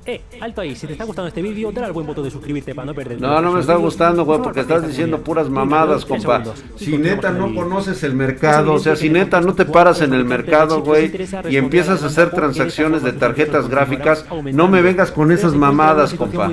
[0.05, 2.73] Eh, alto ahí, si te está gustando este vídeo, dale al buen botón de suscribirte
[2.73, 6.43] para no perder No, no me está gustando, güey, porque estás diciendo puras mamadas, compa.
[6.75, 10.25] Si neta no conoces el mercado, o sea, si neta no te paras en el
[10.25, 11.11] mercado, güey,
[11.49, 16.49] y empiezas a hacer transacciones de tarjetas gráficas, no me vengas con esas mamadas, compa.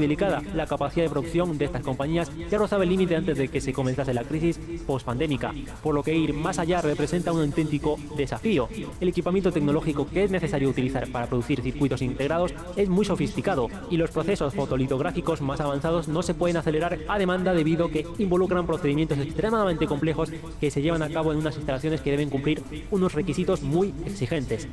[0.54, 3.72] La capacidad de producción de estas compañías ya rozaba el límite antes de que se
[3.72, 8.68] comenzase la crisis post-pandémica, por lo que ir más allá representa un auténtico desafío.
[9.00, 13.96] El equipamiento tecnológico que es necesario utilizar para producir circuitos integrados es muy sofisticado y
[13.96, 18.66] los procesos fotolitográficos más avanzados no se pueden acelerar a demanda debido a que involucran
[18.66, 23.14] procedimientos extremadamente complejos que se llevan a cabo en unas instalaciones que deben cumplir unos
[23.14, 24.68] requisitos muy exigentes.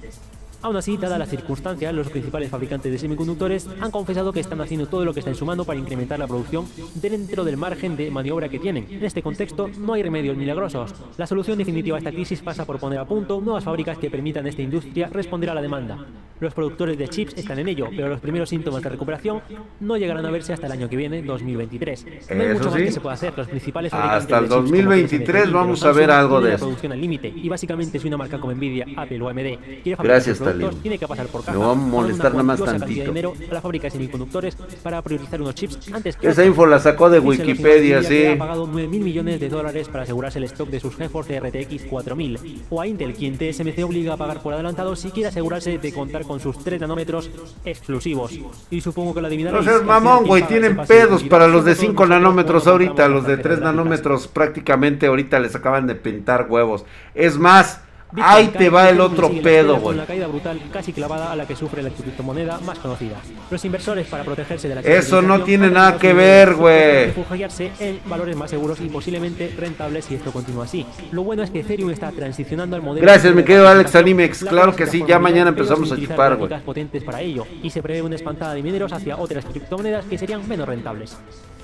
[0.64, 4.88] Aún así, dada las circunstancias, los principales fabricantes de semiconductores han confesado que están haciendo
[4.88, 8.12] todo lo que está en su mano para incrementar la producción dentro del margen de
[8.12, 8.86] maniobra que tienen.
[8.90, 10.94] En este contexto, no hay remedios milagrosos.
[11.18, 14.46] La solución definitiva a esta crisis pasa por poner a punto nuevas fábricas que permitan
[14.46, 16.06] a esta industria responder a la demanda.
[16.42, 19.42] Los productores de chips están en ello, pero los primeros síntomas de recuperación
[19.80, 22.06] no llegarán a verse hasta el año que viene, 2023.
[22.36, 23.34] No hay mucho más que se pueda hacer.
[23.38, 26.66] Los principales hasta el 2023 vamos a ver algo de eso.
[26.66, 30.42] producción al límite y básicamente si una marca como Nvidia, Apple o AMD quiere Gracias,
[30.82, 31.58] tiene que pasar por caja.
[31.58, 33.02] Me va a molestar nada más tantito.
[33.02, 36.66] De dinero a la fábrica de semiconductores para priorizar unos chips antes que Esa info
[36.66, 38.26] la sacó de Wikipedia, sí.
[38.26, 41.86] Ha pagado 9 mil millones de dólares para asegurarse el stock de sus GeForce RTX
[41.86, 42.66] 4000.
[42.72, 46.26] O a Intel, quien TSMC obliga a pagar por adelantado si quiere asegurarse de contar
[46.26, 47.30] con sus 3 nanómetros
[47.66, 48.32] exclusivos.
[48.70, 49.66] Y supongo que lo adivinaréis.
[49.66, 53.60] No seas mamón, güey, tienen pedos para los de 5 nanómetros ahorita, los de 3
[53.60, 56.86] nanómetros prácticamente ahorita les acaban de pintar huevos.
[57.14, 57.82] Es más,
[58.20, 59.96] Ahí te va el otro pedo, güey.
[59.96, 63.18] Una caída brutal casi clavada a la que sufre la criptomoneda más conocida.
[63.50, 67.06] Los inversores para protegerse de la Eso no tiene nada que ver, güey.
[67.08, 70.86] Refugiarse en valores más seguros y posiblemente rentables si esto continúa así.
[71.12, 74.44] Lo bueno es que Ethereum está transicionando al modelo Gracias, me quedo Alex Animex.
[74.46, 76.52] Claro que sí, ya mañana empezamos a chupar, güey.
[76.62, 80.48] potentes para ello y se prevé una espantada de mineros hacia otras criptomonedas que serían
[80.48, 81.18] menos rentables.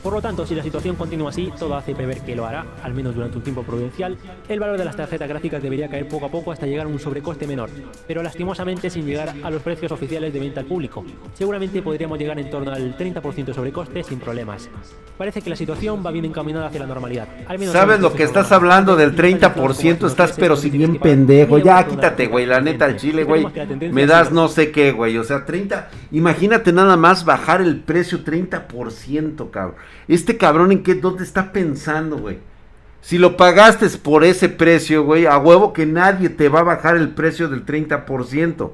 [0.03, 2.93] Por lo tanto, si la situación continúa así, todo hace prever que lo hará, al
[2.93, 6.29] menos durante un tiempo prudencial, el valor de las tarjetas gráficas debería caer poco a
[6.29, 7.69] poco hasta llegar a un sobrecoste menor,
[8.07, 11.03] pero lastimosamente sin llegar a los precios oficiales de venta al público.
[11.33, 14.69] Seguramente podríamos llegar en torno al 30% de sobrecoste sin problemas.
[15.17, 17.27] Parece que la situación va bien encaminada hacia la normalidad.
[17.47, 20.05] Al menos ¿Sabes lo que estás hablando del 30%?
[20.05, 21.57] Estás pero si bien pendejo.
[21.57, 22.45] Ya, quítate, güey.
[22.45, 23.45] La neta, el chile, güey.
[23.91, 25.17] Me das no sé qué, güey.
[25.17, 25.89] O sea, 30...
[26.11, 29.75] Imagínate nada más bajar el precio 30%, cabrón.
[30.07, 32.39] Este cabrón en qué, dónde está pensando, güey.
[33.01, 36.97] Si lo pagaste por ese precio, güey, a huevo que nadie te va a bajar
[36.97, 38.71] el precio del 30%.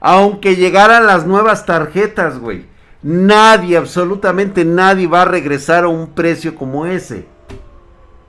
[0.00, 2.66] Aunque llegaran las nuevas tarjetas, güey.
[3.02, 7.26] Nadie, absolutamente nadie va a regresar a un precio como ese.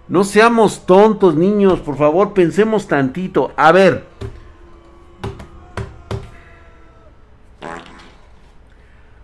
[0.07, 3.51] No seamos tontos, niños, por favor, pensemos tantito.
[3.55, 4.14] A ver.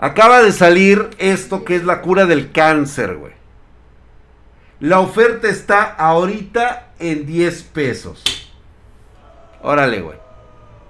[0.01, 3.33] Acaba de salir esto que es la cura del cáncer, güey.
[4.79, 8.23] La oferta está ahorita en 10 pesos.
[9.61, 10.17] Órale, güey.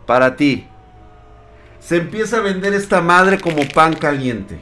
[0.05, 0.65] Para ti.
[1.81, 4.61] Se empieza a vender esta madre como pan caliente.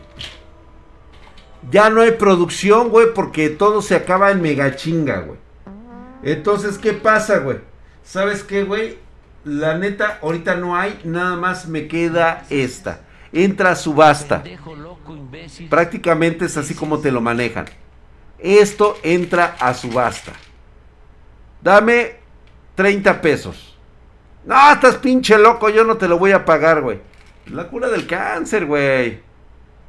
[1.70, 5.38] Ya no hay producción, güey, porque todo se acaba en mega chinga, güey.
[6.24, 7.60] Entonces, ¿qué pasa, güey?
[8.04, 8.98] ¿Sabes qué, güey?
[9.44, 13.02] La neta, ahorita no hay, nada más me queda esta
[13.32, 14.44] entra a subasta.
[15.70, 17.66] Prácticamente es así como te lo manejan.
[18.38, 20.34] Esto entra a subasta.
[21.62, 22.18] Dame
[22.76, 23.78] 30 pesos.
[24.46, 27.02] No, estás pinche loco, yo no te lo voy a pagar, güey.
[27.48, 29.22] La cura del cáncer, güey.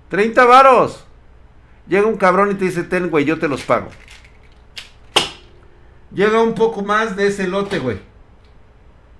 [0.08, 1.06] 30 varos.
[1.86, 3.88] Llega un cabrón y te dice, ten, güey, yo te los pago.
[6.12, 7.98] Llega un poco más de ese lote, güey.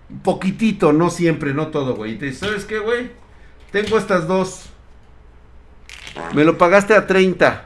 [0.09, 2.15] Un poquitito, no siempre, no todo, güey.
[2.15, 3.11] Y te dice, ¿sabes qué, güey?
[3.71, 4.67] Tengo estas dos.
[6.35, 7.65] Me lo pagaste a 30.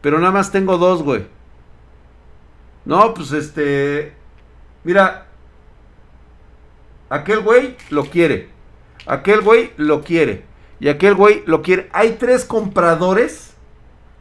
[0.00, 1.26] Pero nada más tengo dos, güey.
[2.84, 4.14] No, pues este...
[4.84, 5.26] Mira.
[7.08, 8.48] Aquel güey lo quiere.
[9.06, 10.44] Aquel güey lo quiere.
[10.80, 11.88] Y aquel güey lo quiere.
[11.92, 13.54] Hay tres compradores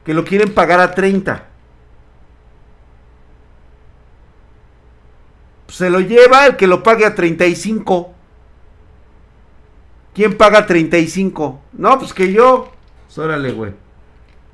[0.06, 1.48] que lo quieren pagar a 30.
[5.68, 8.13] Se lo lleva el que lo pague a 35.
[10.14, 11.62] ¿Quién paga 35?
[11.74, 12.72] No, pues que yo.
[13.06, 13.74] Pues órale, güey.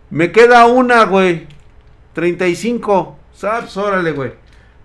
[0.09, 1.47] Me queda una, güey.
[2.13, 3.17] 35.
[3.33, 3.75] ¿Sabes?
[3.77, 4.33] Órale, güey.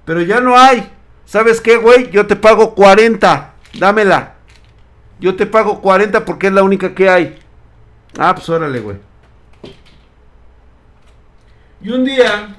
[0.05, 0.91] Pero ya no hay.
[1.25, 2.11] ¿Sabes qué, güey?
[2.11, 3.55] Yo te pago 40.
[3.79, 4.35] Dámela.
[5.21, 7.39] Yo te pago 40 porque es la única que hay.
[8.19, 8.99] Ah, pues órale, güey.
[11.81, 12.57] Y un día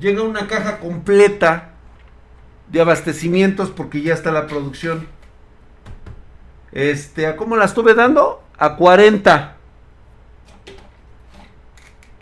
[0.00, 1.70] llega una caja completa
[2.68, 5.06] de abastecimientos porque ya está la producción.
[6.72, 8.42] Este, ¿a cómo la estuve dando?
[8.58, 9.56] A 40.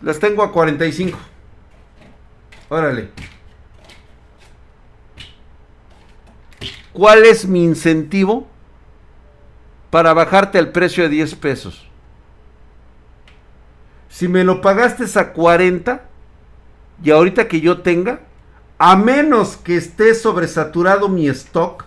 [0.02, 1.18] Las tengo a 45.
[2.68, 3.10] Órale.
[6.92, 8.46] ¿Cuál es mi incentivo
[9.90, 11.86] para bajarte el precio de 10 pesos?
[14.08, 16.08] Si me lo pagaste a 40
[17.02, 18.20] y ahorita que yo tenga,
[18.78, 21.85] a menos que esté sobresaturado mi stock,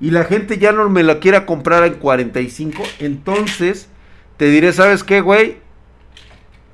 [0.00, 3.88] y la gente ya no me la quiera comprar en 45, entonces
[4.36, 5.58] te diré, ¿sabes qué, güey?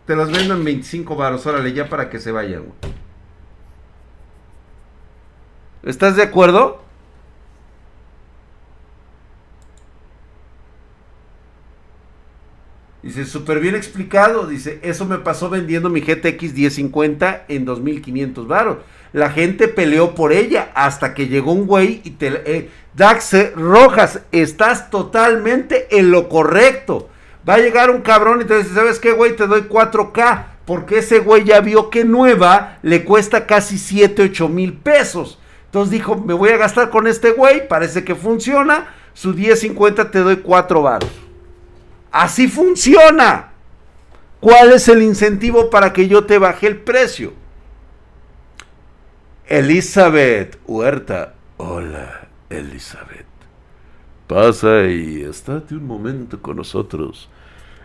[0.06, 2.94] Te las vendo en 25 baros, órale, ya para que se vayan, güey.
[5.82, 6.86] ¿Estás de acuerdo?
[13.06, 14.48] Dice, súper bien explicado.
[14.48, 18.78] Dice, eso me pasó vendiendo mi GTX 1050 en 2500 baros.
[19.12, 22.42] La gente peleó por ella hasta que llegó un güey y te...
[22.44, 27.10] Eh, Dax Rojas, estás totalmente en lo correcto.
[27.46, 29.36] Va a llegar un cabrón y te dice, ¿sabes qué, güey?
[29.36, 30.46] Te doy 4K.
[30.64, 35.38] Porque ese güey ya vio que nueva le cuesta casi 7, 8 mil pesos.
[35.66, 38.94] Entonces dijo, me voy a gastar con este güey, parece que funciona.
[39.12, 41.10] Su 10.50 te doy 4 baros.
[42.10, 43.52] Así funciona.
[44.40, 47.32] ¿Cuál es el incentivo para que yo te baje el precio?
[49.48, 51.35] Elizabeth Huerta.
[51.59, 53.26] Hola, Elizabeth.
[54.26, 57.28] Pasa y estate un momento con nosotros.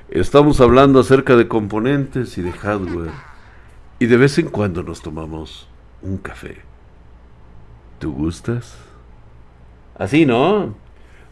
[0.09, 3.11] Estamos hablando acerca de componentes y de hardware.
[3.99, 5.67] Y de vez en cuando nos tomamos
[6.01, 6.57] un café.
[7.99, 8.75] ¿Tú gustas?
[9.95, 10.73] Así, ¿no?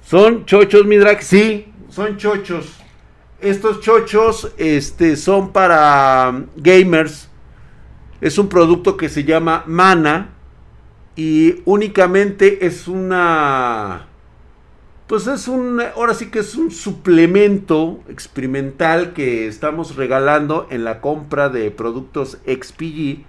[0.03, 1.23] ¿Son chochos, mi drag?
[1.23, 2.79] Sí, son chochos.
[3.41, 7.28] Estos chochos este, son para gamers.
[8.21, 10.35] Es un producto que se llama Mana.
[11.15, 14.09] Y únicamente es una
[15.09, 21.01] pues es un, ahora sí que es un suplemento experimental que estamos regalando en la
[21.01, 23.25] compra de productos XPG.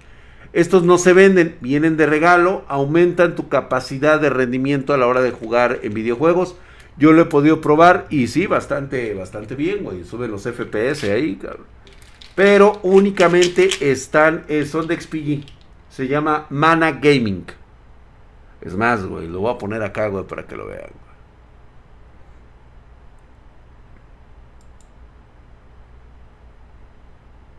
[0.53, 5.21] Estos no se venden, vienen de regalo, aumentan tu capacidad de rendimiento a la hora
[5.21, 6.55] de jugar en videojuegos.
[6.97, 10.03] Yo lo he podido probar y sí, bastante, bastante bien, güey.
[10.03, 11.65] Sube los FPS ahí, cabrón.
[12.35, 15.45] Pero únicamente están, eh, son de XPG.
[15.89, 17.45] Se llama Mana Gaming.
[18.61, 20.91] Es más, güey, lo voy a poner acá, güey, para que lo vean.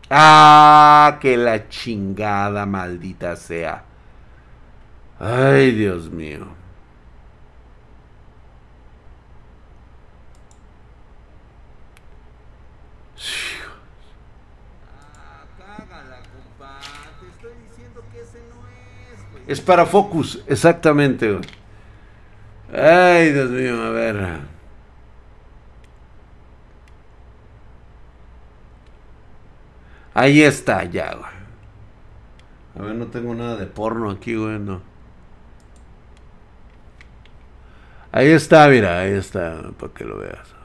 [0.09, 3.83] Ah, que la chingada maldita sea.
[5.19, 6.47] Ay, Dios mío.
[19.47, 21.39] Es para Focus, exactamente.
[22.73, 24.39] Ay, Dios mío, a ver.
[30.13, 31.11] Ahí está, ya.
[32.75, 34.81] A ver, no tengo nada de porno aquí, güey, no.
[38.11, 40.62] Ahí está, mira, ahí está, para que lo veas.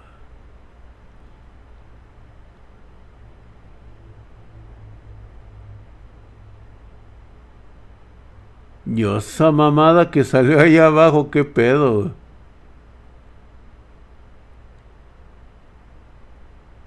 [8.95, 12.13] Yo, esa mamada que salió ahí abajo, qué pedo.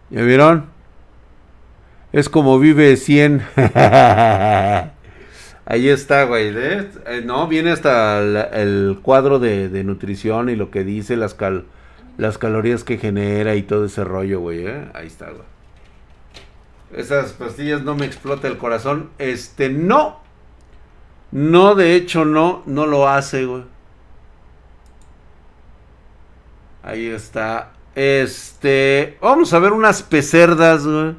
[0.10, 0.66] ¿Ya vieron?
[2.12, 3.44] Es como vive 100.
[5.66, 6.52] Ahí está, güey.
[6.54, 11.66] Eh, no, viene hasta el, cuadro de, nutrición y lo que dice, las, cal,
[12.18, 14.68] las calorías que genera y todo ese rollo, güey.
[14.68, 14.90] ¿eh?
[14.94, 15.44] Ahí está, güey.
[16.94, 19.12] Esas pastillas no me explota el corazón.
[19.18, 20.20] Este, no.
[21.32, 23.64] No, de hecho, no, no lo hace, güey.
[26.84, 27.72] Ahí está.
[27.96, 31.16] Este, vamos a ver unas pecerdas, güey.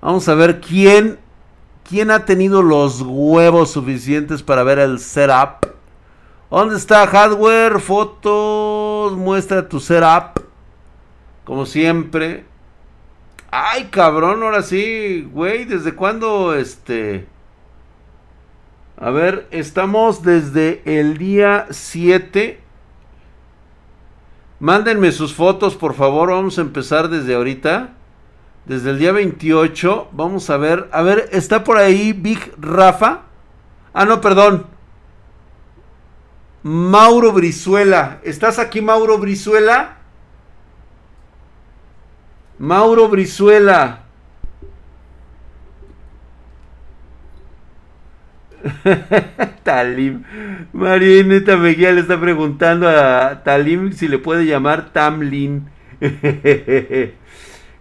[0.00, 1.18] Vamos a ver quién,
[1.88, 5.66] quién ha tenido los huevos suficientes para ver el setup.
[6.50, 7.80] ¿Dónde está hardware?
[7.80, 10.40] Fotos, muestra tu setup.
[11.44, 12.44] Como siempre.
[13.50, 17.26] Ay, cabrón, ahora sí, güey, ¿desde cuándo este
[18.96, 22.60] a ver, estamos desde el día 7.
[24.60, 26.30] Mándenme sus fotos, por favor.
[26.30, 27.94] Vamos a empezar desde ahorita.
[28.66, 30.08] Desde el día 28.
[30.12, 30.88] Vamos a ver.
[30.92, 33.22] A ver, ¿está por ahí Big Rafa?
[33.92, 34.66] Ah, no, perdón.
[36.62, 38.20] Mauro Brizuela.
[38.22, 39.98] ¿Estás aquí, Mauro Brizuela?
[42.58, 44.03] Mauro Brizuela.
[49.62, 50.24] Talim.
[50.72, 55.68] Marianeta Mejía le está preguntando a Talim si le puede llamar Tamlin.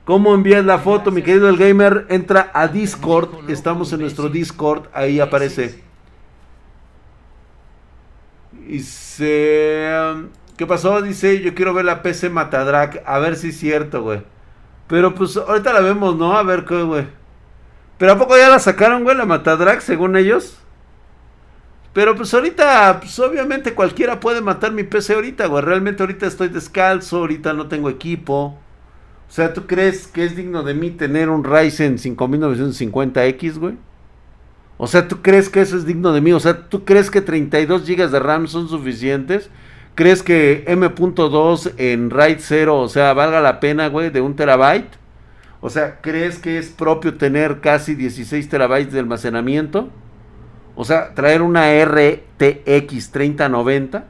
[0.05, 2.05] ¿Cómo envías la foto, mi querido el gamer?
[2.09, 3.49] Entra a Discord.
[3.49, 4.88] Estamos en nuestro Discord.
[4.93, 5.81] Ahí aparece.
[8.67, 9.89] Dice.
[10.13, 10.27] Um,
[10.57, 11.01] ¿Qué pasó?
[11.01, 13.01] Dice, yo quiero ver la PC Matadrag.
[13.05, 14.23] A ver si es cierto, güey.
[14.88, 16.38] Pero pues ahorita la vemos, ¿no?
[16.38, 17.07] A ver qué, güey.
[17.97, 20.62] Pero ¿a poco ya la sacaron, güey, la Matadrag, según ellos?
[21.93, 25.63] Pero pues ahorita, pues obviamente cualquiera puede matar mi PC ahorita, güey.
[25.63, 28.57] Realmente ahorita estoy descalzo, ahorita no tengo equipo.
[29.29, 33.75] O sea, ¿tú crees que es digno de mí tener un Ryzen 5950X, güey?
[34.77, 36.33] O sea, ¿tú crees que eso es digno de mí?
[36.33, 39.49] O sea, ¿tú crees que 32 GB de RAM son suficientes?
[39.95, 44.97] ¿Crees que M.2 en RAID 0, o sea, valga la pena, güey, de un terabyte?
[45.61, 49.89] O sea, ¿crees que es propio tener casi 16 terabytes de almacenamiento?
[50.76, 54.05] O sea, traer una RTX 3090.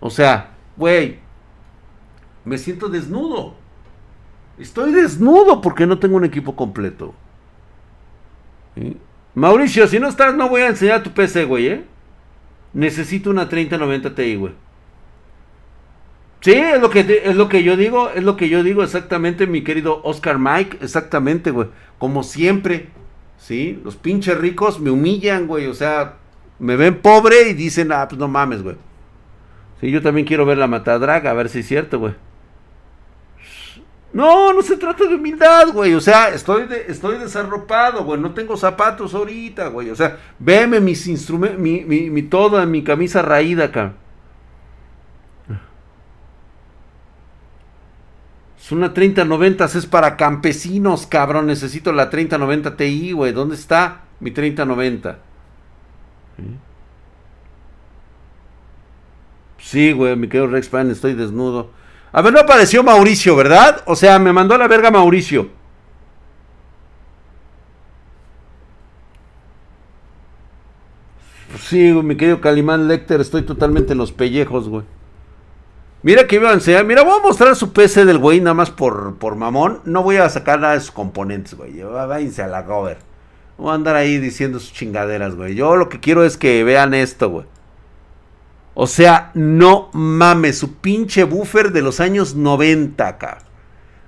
[0.00, 1.18] O sea, güey,
[2.44, 3.54] me siento desnudo.
[4.58, 7.14] Estoy desnudo porque no tengo un equipo completo.
[9.34, 11.84] Mauricio, si no estás, no voy a enseñar tu PC, güey, ¿eh?
[12.72, 14.52] Necesito una 3090 Ti, güey.
[16.40, 19.46] Sí, es lo que es lo que yo digo, es lo que yo digo exactamente,
[19.46, 21.68] mi querido Oscar Mike, exactamente, güey.
[21.98, 22.88] Como siempre,
[23.40, 23.80] ¿sí?
[23.84, 26.16] Los pinches ricos me humillan, güey, o sea,
[26.58, 28.76] me ven pobre y dicen, ah, pues no mames, güey.
[29.80, 32.14] Sí, yo también quiero ver la matadraga, a ver si es cierto, güey.
[34.12, 35.94] No, no se trata de humildad, güey.
[35.94, 38.20] O sea, estoy, estoy desarropado, güey.
[38.20, 39.88] No tengo zapatos ahorita, güey.
[39.90, 43.94] O sea, veme mis instrumentos, mi, mi, mi todo en mi camisa raída acá.
[48.72, 51.46] Una 3090 es para campesinos, cabrón.
[51.46, 53.32] Necesito la 3090 Ti, güey.
[53.32, 55.18] ¿Dónde está mi 3090?
[59.58, 61.70] Sí, güey, mi querido Rex Pan, estoy desnudo.
[62.12, 63.82] A ver, no apareció Mauricio, ¿verdad?
[63.86, 65.48] O sea, me mandó a la verga Mauricio.
[71.58, 74.84] Sí, mi querido Calimán Lecter, estoy totalmente en los pellejos, güey.
[76.02, 76.82] Mira que iba a.
[76.84, 79.80] Mira, voy a mostrar su PC del güey nada más por, por mamón.
[79.84, 81.82] No voy a sacar nada de sus componentes, güey.
[81.82, 82.98] Váyanse a la gover.
[83.58, 85.54] Voy a andar ahí diciendo sus chingaderas, güey.
[85.54, 87.46] Yo lo que quiero es que vean esto, güey.
[88.72, 93.38] O sea, no mames, su pinche buffer de los años 90, acá.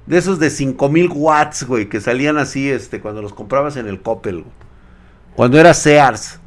[0.06, 4.00] De esos de 5000 watts, güey, que salían así, este, cuando los comprabas en el
[4.00, 4.54] Coppel, güey.
[5.34, 6.40] Cuando era Sears.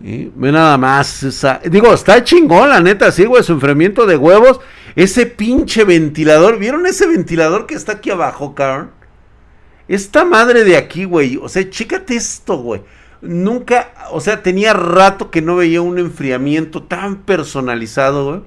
[0.00, 1.26] Ve nada más.
[1.64, 3.42] Digo, está chingón, la neta, sí, güey.
[3.42, 4.60] Su enfriamiento de huevos.
[4.94, 6.58] Ese pinche ventilador.
[6.58, 8.90] ¿Vieron ese ventilador que está aquí abajo, cabrón?
[9.88, 11.38] Esta madre de aquí, güey.
[11.38, 12.82] O sea, chécate esto, güey.
[13.20, 18.42] Nunca, o sea, tenía rato que no veía un enfriamiento tan personalizado, güey.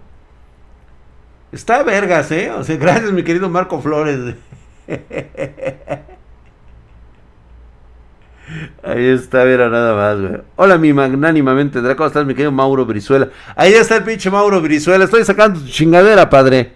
[1.52, 2.52] Está vergas, ¿eh?
[2.52, 4.36] O sea, gracias, mi querido Marco Flores.
[8.84, 10.42] Ahí está, mira nada más, güey.
[10.56, 11.98] Hola, mi magnánimamente Draco.
[11.98, 13.30] ¿Cómo estás, mi querido Mauro Brizuela?
[13.56, 15.06] Ahí está el pinche Mauro Brizuela.
[15.06, 16.74] Estoy sacando tu chingadera, padre.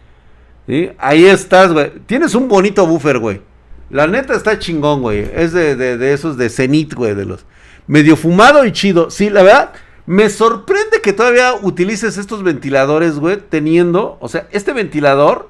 [0.98, 1.92] Ahí estás, güey.
[2.06, 3.42] Tienes un bonito buffer, güey.
[3.90, 5.30] La neta está chingón, güey.
[5.34, 7.14] Es de, de, esos de Zenith, güey.
[7.14, 7.46] De los
[7.88, 9.10] medio fumado y chido.
[9.10, 9.74] Sí, la verdad.
[10.08, 13.38] Me sorprende que todavía utilices estos ventiladores, güey.
[13.38, 14.18] Teniendo.
[14.22, 15.50] O sea, este ventilador.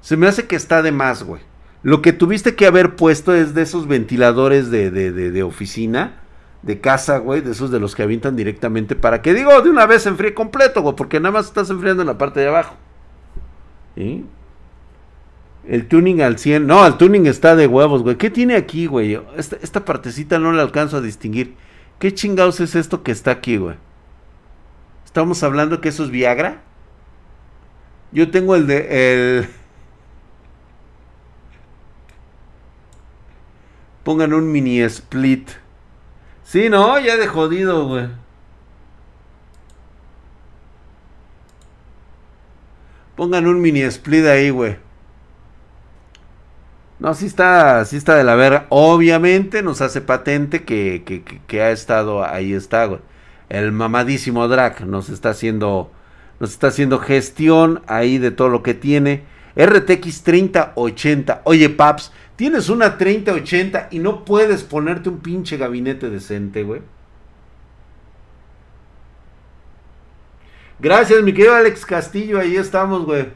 [0.00, 1.42] Se me hace que está de más, güey.
[1.82, 6.20] Lo que tuviste que haber puesto es de esos ventiladores de, de, de, oficina,
[6.62, 9.86] de casa, güey, de esos de los que avientan directamente para que, digo, de una
[9.86, 12.74] vez se enfríe completo, güey, porque nada más estás enfriando en la parte de abajo.
[13.96, 14.26] ¿Sí?
[15.66, 18.16] El tuning al 100, no, el tuning está de huevos, güey.
[18.16, 19.18] ¿Qué tiene aquí, güey?
[19.36, 21.54] Esta, esta partecita no la alcanzo a distinguir.
[21.98, 23.76] ¿Qué chingados es esto que está aquí, güey?
[25.06, 26.62] ¿Estamos hablando que eso es Viagra?
[28.12, 29.38] Yo tengo el de...
[29.38, 29.59] El
[34.04, 35.50] Pongan un mini split.
[36.44, 38.08] Sí, no, ya de jodido, güey.
[43.16, 44.76] Pongan un mini split ahí, güey.
[47.00, 48.66] No, sí está, sí está de la verga.
[48.68, 53.00] Obviamente nos hace patente que, que, que, ha estado, ahí está, güey.
[53.48, 55.90] El mamadísimo drag nos está haciendo,
[56.40, 59.24] nos está haciendo gestión ahí de todo lo que tiene.
[59.56, 61.40] RTX 3080.
[61.44, 66.80] Oye, Paps, Tienes una 3080 y no puedes ponerte un pinche gabinete decente, güey.
[70.78, 72.40] Gracias, mi querido Alex Castillo.
[72.40, 73.28] Ahí estamos, güey.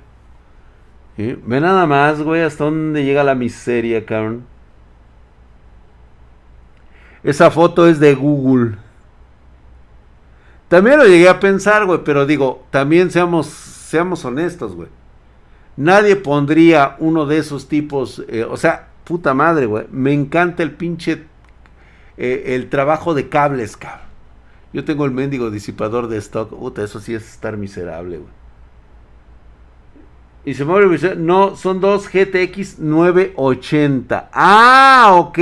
[1.18, 4.46] Ve nada más, güey, hasta dónde llega la miseria, cabrón.
[7.22, 8.78] Esa foto es de Google.
[10.68, 14.88] También lo llegué a pensar, güey, pero digo, también seamos, seamos honestos, güey.
[15.76, 19.86] Nadie pondría uno de esos tipos, eh, o sea, Puta madre, güey.
[19.90, 21.24] Me encanta el pinche.
[22.16, 24.04] Eh, el trabajo de cables, cabrón.
[24.72, 26.50] Yo tengo el mendigo disipador de stock.
[26.50, 28.30] Puta, eso sí es estar miserable, güey.
[30.46, 31.16] Y se mueve.
[31.16, 34.30] No, son dos GTX 980.
[34.32, 35.38] Ah, ok.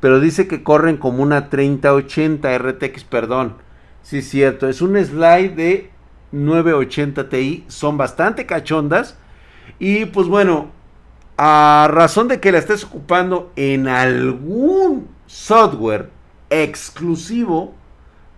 [0.00, 3.56] Pero dice que corren como una 3080 RTX, perdón.
[4.02, 4.68] Sí, cierto.
[4.68, 5.90] Es un slide de
[6.32, 7.64] 980 Ti.
[7.68, 9.18] Son bastante cachondas.
[9.78, 10.70] Y pues bueno,
[11.36, 16.10] a razón de que la estés ocupando en algún software
[16.50, 17.74] exclusivo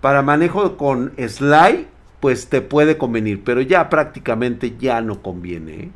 [0.01, 1.87] para manejo con slide,
[2.21, 5.73] pues te puede convenir, pero ya prácticamente ya no conviene.
[5.75, 5.91] ¿eh?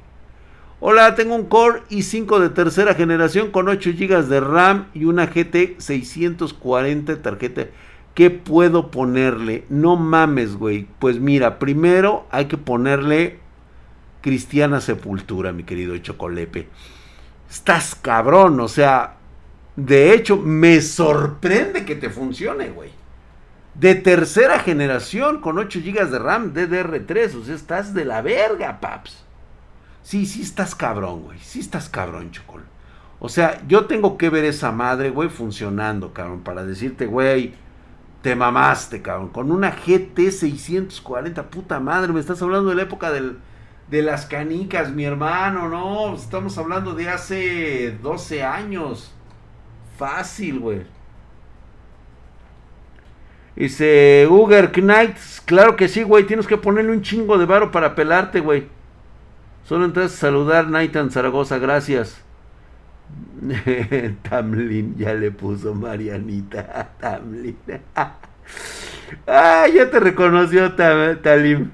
[0.81, 5.27] Hola, tengo un Core i5 de tercera generación con 8 GB de RAM y una
[5.27, 7.67] GT 640 tarjeta.
[8.15, 9.65] ¿Qué puedo ponerle?
[9.69, 10.87] No mames, güey.
[10.99, 13.39] Pues mira, primero hay que ponerle
[14.21, 16.69] cristiana sepultura, mi querido Chocolepe.
[17.49, 19.17] Estás cabrón, o sea,
[19.77, 22.91] de hecho, me sorprende que te funcione, güey.
[23.75, 28.81] De tercera generación con 8 GB de RAM DDR3, o sea, estás de la verga,
[28.81, 29.25] paps.
[30.03, 31.39] Sí, sí estás cabrón, güey.
[31.39, 32.63] Sí estás cabrón, Chocol.
[33.21, 37.55] O sea, yo tengo que ver esa madre, güey, funcionando, cabrón, para decirte, güey,
[38.23, 39.29] te mamaste, cabrón.
[39.29, 43.39] Con una GT 640, puta madre, me estás hablando de la época del,
[43.91, 49.13] de las canicas, mi hermano, no, estamos hablando de hace 12 años.
[49.99, 50.83] Fácil, güey.
[53.57, 57.95] Dice Uger Knights, claro que sí, güey, tienes que ponerle un chingo de varo para
[57.95, 58.69] pelarte, güey.
[59.65, 62.23] Solo entras a saludar, Naitan Zaragoza, gracias.
[64.29, 66.93] Tamlin ya le puso Marianita.
[67.01, 67.57] Tamlin.
[69.27, 71.73] Ah, ya te reconoció Talim.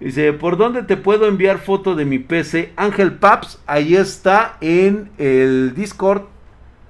[0.00, 2.72] Dice, ¿por dónde te puedo enviar foto de mi PC?
[2.76, 6.22] Ángel Paps, ahí está en el Discord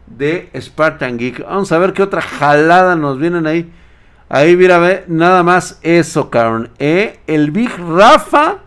[0.07, 1.45] de Spartan Geek.
[1.45, 3.73] Vamos a ver qué otra jalada nos vienen ahí.
[4.29, 6.71] Ahí mira, ve, nada más eso, cabrón.
[6.79, 7.19] ¿Eh?
[7.27, 8.59] El Big Rafa.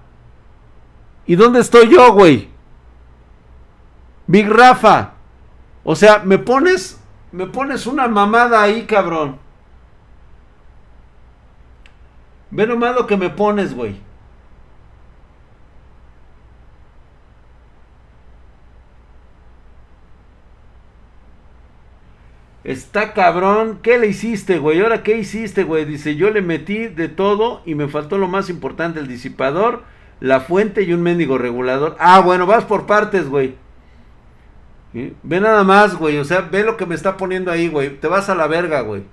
[1.25, 2.49] ¿Y dónde estoy yo, güey?
[4.27, 5.13] Big Rafa.
[5.85, 6.99] O sea, me pones,
[7.31, 9.37] me pones una mamada ahí, cabrón.
[12.51, 13.95] Ve nomás lo que me pones, güey.
[22.63, 23.79] Está cabrón.
[23.81, 24.81] ¿Qué le hiciste, güey?
[24.81, 25.85] ¿Ahora qué hiciste, güey?
[25.85, 29.83] Dice, yo le metí de todo y me faltó lo más importante, el disipador,
[30.19, 31.95] la fuente y un mendigo regulador.
[31.99, 33.55] Ah, bueno, vas por partes, güey.
[34.93, 36.17] Ve nada más, güey.
[36.19, 37.97] O sea, ve lo que me está poniendo ahí, güey.
[37.99, 39.03] Te vas a la verga, güey.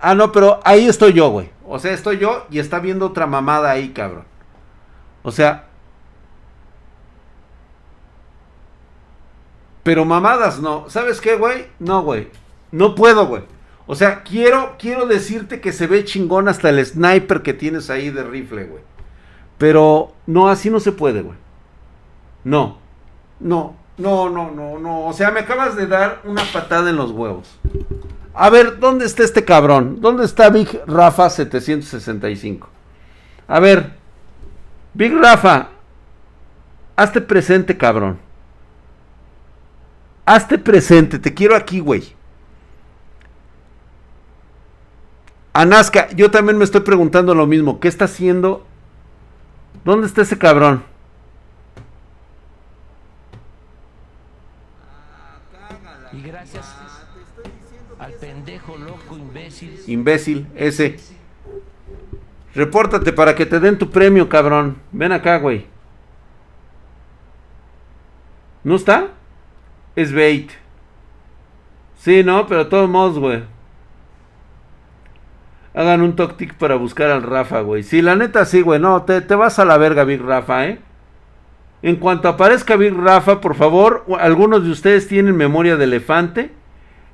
[0.00, 1.50] Ah, no, pero ahí estoy yo, güey.
[1.66, 4.24] O sea, estoy yo y está viendo otra mamada ahí, cabrón.
[5.22, 5.66] O sea,
[9.82, 10.88] Pero mamadas no.
[10.88, 11.66] ¿Sabes qué, güey?
[11.78, 12.28] No, güey.
[12.70, 13.42] No puedo, güey.
[13.86, 18.10] O sea, quiero, quiero decirte que se ve chingón hasta el sniper que tienes ahí
[18.10, 18.82] de rifle, güey.
[19.58, 21.36] Pero no, así no se puede, güey.
[22.44, 22.78] No.
[23.40, 25.06] No, no, no, no, no.
[25.06, 27.58] O sea, me acabas de dar una patada en los huevos.
[28.34, 30.00] A ver, ¿dónde está este cabrón?
[30.00, 32.68] ¿Dónde está Big Rafa 765?
[33.48, 33.92] A ver,
[34.94, 35.68] Big Rafa,
[36.96, 38.18] hazte presente, cabrón.
[40.24, 42.14] Hazte presente, te quiero aquí, güey.
[45.52, 47.80] Anaska, yo también me estoy preguntando lo mismo.
[47.80, 48.64] ¿Qué está haciendo?
[49.84, 50.84] ¿Dónde está ese cabrón?
[56.12, 56.66] Y gracias
[57.98, 59.82] al pendejo loco imbécil.
[59.86, 60.98] Imbécil, ese.
[62.54, 64.78] Repórtate para que te den tu premio, cabrón.
[64.92, 65.66] Ven acá, güey.
[68.62, 69.08] ¿No está?
[69.96, 70.50] Es bait.
[71.96, 73.42] Sí, no, pero todos modos, güey.
[75.74, 77.82] Hagan un tactic para buscar al Rafa, güey.
[77.82, 78.80] Sí, la neta sí, güey.
[78.80, 80.80] No, te, vas a la verga, Big Rafa, ¿eh?
[81.82, 86.50] En cuanto aparezca Big Rafa, por favor, algunos de ustedes tienen memoria de elefante.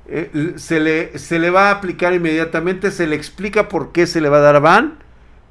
[0.07, 4.21] Eh, se, le, se le va a aplicar inmediatamente, se le explica por qué se
[4.21, 4.97] le va a dar ban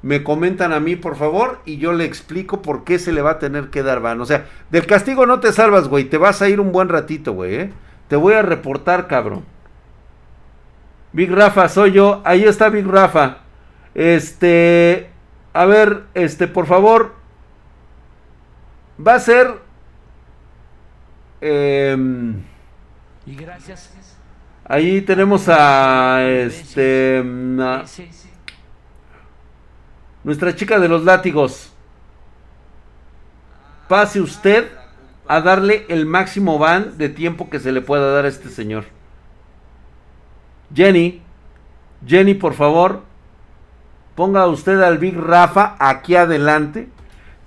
[0.01, 3.31] me comentan a mí, por favor, y yo le explico por qué se le va
[3.31, 4.21] a tener que dar van.
[4.21, 6.05] O sea, del castigo no te salvas, güey.
[6.05, 7.55] Te vas a ir un buen ratito, güey.
[7.55, 7.73] ¿eh?
[8.07, 9.43] Te voy a reportar, cabrón.
[11.11, 12.21] Big Rafa, soy yo.
[12.23, 13.39] Ahí está Big Rafa.
[13.93, 15.09] Este,
[15.53, 17.15] a ver, este, por favor.
[19.05, 19.53] Va a ser...
[21.41, 22.41] Em,
[23.25, 23.93] y gracias.
[24.65, 27.23] Ahí tenemos a este...
[30.23, 31.71] Nuestra chica de los látigos.
[33.87, 34.69] Pase usted
[35.27, 38.85] a darle el máximo van de tiempo que se le pueda dar a este señor.
[40.73, 41.21] Jenny,
[42.05, 43.03] Jenny, por favor,
[44.15, 46.89] ponga usted al Big Rafa aquí adelante.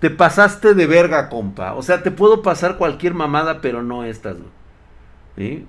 [0.00, 1.74] Te pasaste de verga, compa.
[1.74, 4.36] O sea, te puedo pasar cualquier mamada, pero no estas.
[5.36, 5.66] ¿Sí?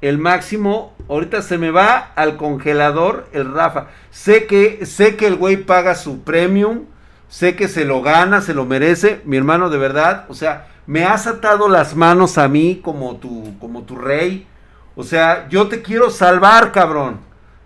[0.00, 3.88] El máximo, ahorita se me va al congelador el Rafa.
[4.10, 6.84] Sé que, sé que el güey paga su premium,
[7.28, 11.04] sé que se lo gana, se lo merece, mi hermano de verdad, o sea, me
[11.04, 14.46] has atado las manos a mí como tu, como tu rey.
[14.94, 17.18] O sea, yo te quiero salvar, cabrón.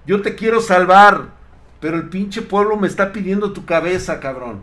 [0.07, 1.29] Yo te quiero salvar.
[1.81, 4.63] Pero el pinche pueblo me está pidiendo tu cabeza, cabrón.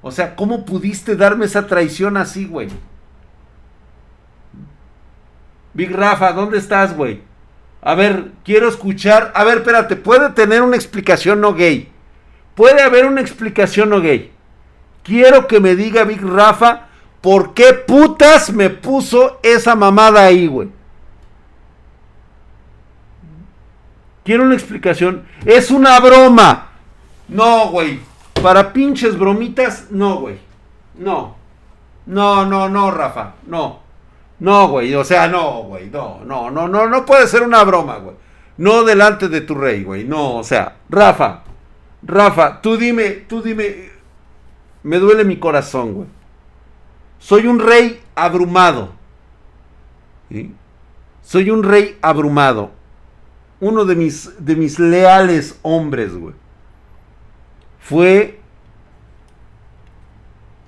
[0.00, 2.68] O sea, ¿cómo pudiste darme esa traición así, güey?
[5.74, 7.20] Big Rafa, ¿dónde estás, güey?
[7.80, 9.32] A ver, quiero escuchar.
[9.34, 11.90] A ver, espérate, puede tener una explicación no gay.
[12.54, 14.30] Puede haber una explicación no gay.
[15.02, 16.88] Quiero que me diga Big Rafa
[17.20, 20.68] por qué putas me puso esa mamada ahí, güey.
[24.24, 25.24] Quiero una explicación.
[25.44, 26.68] Es una broma.
[27.28, 28.00] No, güey.
[28.42, 30.38] Para pinches bromitas, no, güey.
[30.96, 31.36] No.
[32.06, 33.34] No, no, no, Rafa.
[33.46, 33.80] No.
[34.42, 37.98] No, güey, o sea, no, güey, no, no, no, no, no puede ser una broma,
[37.98, 38.16] güey.
[38.56, 41.44] No delante de tu rey, güey, no, o sea, Rafa,
[42.02, 43.90] Rafa, tú dime, tú dime,
[44.82, 46.08] me duele mi corazón, güey.
[47.20, 48.94] Soy un rey abrumado.
[51.22, 52.72] Soy un rey abrumado.
[53.60, 56.34] Uno de mis, de mis leales hombres, güey.
[57.78, 58.40] Fue,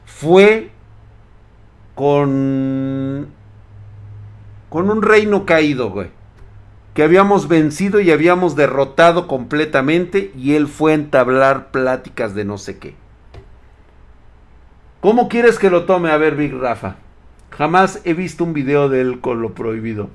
[0.05, 0.71] fue
[1.97, 3.35] con
[4.75, 6.09] con un reino caído, güey.
[6.95, 12.59] que habíamos vencido y habíamos derrotado completamente y él fue a entablar pláticas de no
[12.59, 12.97] sé qué.
[15.01, 16.11] ¿Cómo quieres que lo tome?
[16.11, 16.97] A ver, Big Rafa.
[17.53, 20.11] Jamás he visto un video de él con lo prohibido.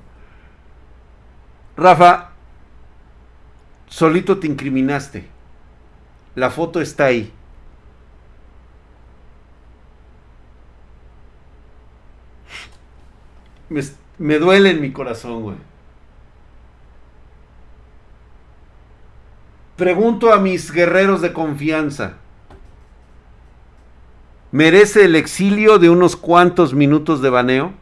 [1.78, 2.32] Rafa,
[3.88, 5.26] solito te incriminaste.
[6.36, 7.32] La foto está ahí.
[13.70, 13.82] Me,
[14.20, 15.57] me duele en mi corazón, güey.
[19.78, 22.17] Pregunto a mis guerreros de confianza.
[24.51, 27.74] ¿Merece el exilio de unos cuantos minutos de baneo?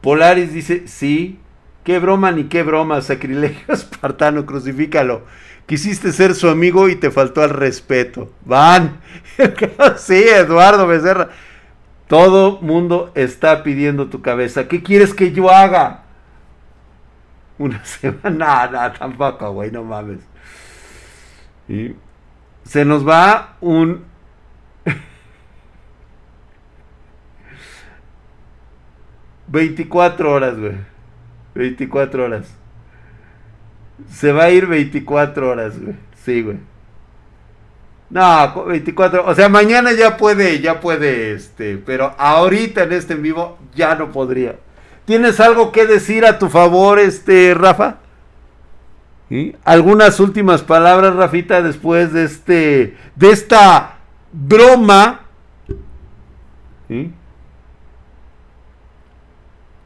[0.00, 1.38] Polaris dice, sí,
[1.84, 5.22] qué broma ni qué broma, sacrilegio espartano, crucifícalo.
[5.66, 8.30] Quisiste ser su amigo y te faltó al respeto.
[8.44, 9.00] Van.
[9.96, 11.30] sí, Eduardo Becerra.
[12.08, 14.68] Todo mundo está pidiendo tu cabeza.
[14.68, 16.02] ¿Qué quieres que yo haga?
[17.58, 18.30] Una semana.
[18.30, 20.18] Nada, tampoco, güey, no mames.
[21.68, 21.94] Y
[22.64, 24.04] se nos va un.
[29.50, 30.76] ...24 horas, güey...
[31.54, 32.54] ...24 horas...
[34.10, 35.96] ...se va a ir 24 horas, güey...
[36.24, 36.58] ...sí, güey...
[38.10, 43.22] No, 24, o sea, mañana ya puede, ya puede, este, pero ahorita en este en
[43.22, 44.56] vivo ya no podría.
[45.06, 47.96] ¿Tienes algo que decir a tu favor, este, Rafa?
[49.64, 53.96] ¿Algunas últimas palabras, Rafita, después de este, de esta
[54.30, 55.22] broma?
[56.88, 57.14] ¿Sí?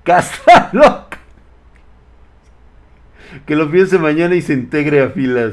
[3.44, 5.52] Que lo piense mañana y se integre a filas.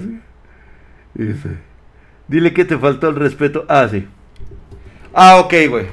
[1.14, 1.50] Dice.
[2.28, 3.66] Dile que te faltó el respeto.
[3.68, 4.08] Ah, sí.
[5.14, 5.86] Ah, ok, güey.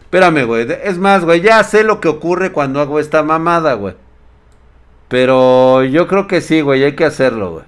[0.00, 0.66] Espérame, güey.
[0.84, 3.94] Es más, güey, ya sé lo que ocurre cuando hago esta mamada, güey.
[5.08, 7.64] Pero yo creo que sí, güey, hay que hacerlo, güey.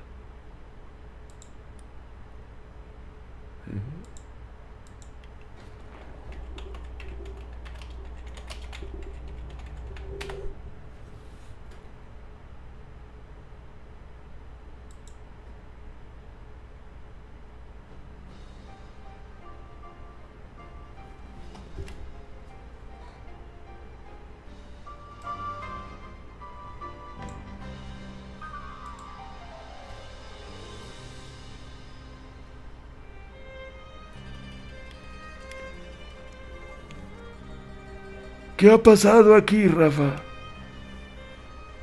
[38.60, 40.16] ¿Qué ha pasado aquí, Rafa?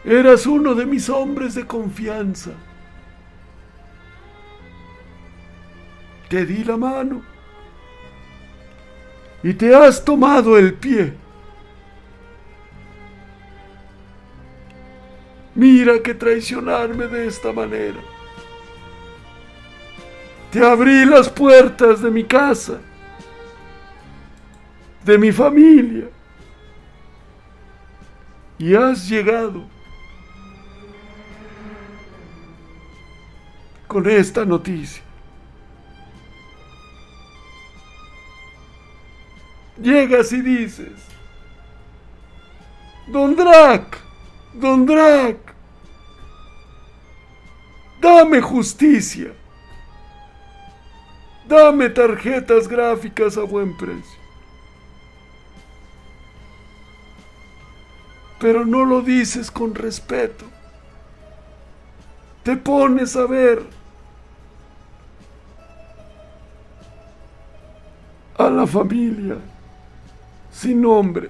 [0.05, 2.51] Eras uno de mis hombres de confianza.
[6.29, 7.23] Te di la mano
[9.41, 11.13] y te has tomado el pie.
[15.55, 18.01] Mira que traicionarme de esta manera.
[20.51, 22.79] Te abrí las puertas de mi casa,
[25.03, 26.09] de mi familia
[28.59, 29.63] y has llegado
[33.87, 35.03] con esta noticia.
[39.81, 40.91] Llegas y dices,
[43.07, 43.97] Don Drac,
[44.53, 45.37] Don Drac,
[48.01, 49.33] dame justicia,
[51.47, 54.26] dame tarjetas gráficas a buen precio.
[58.39, 60.45] Pero no lo dices con respeto.
[62.43, 63.63] Te pones a ver
[68.37, 69.37] a la familia
[70.51, 71.29] sin nombre.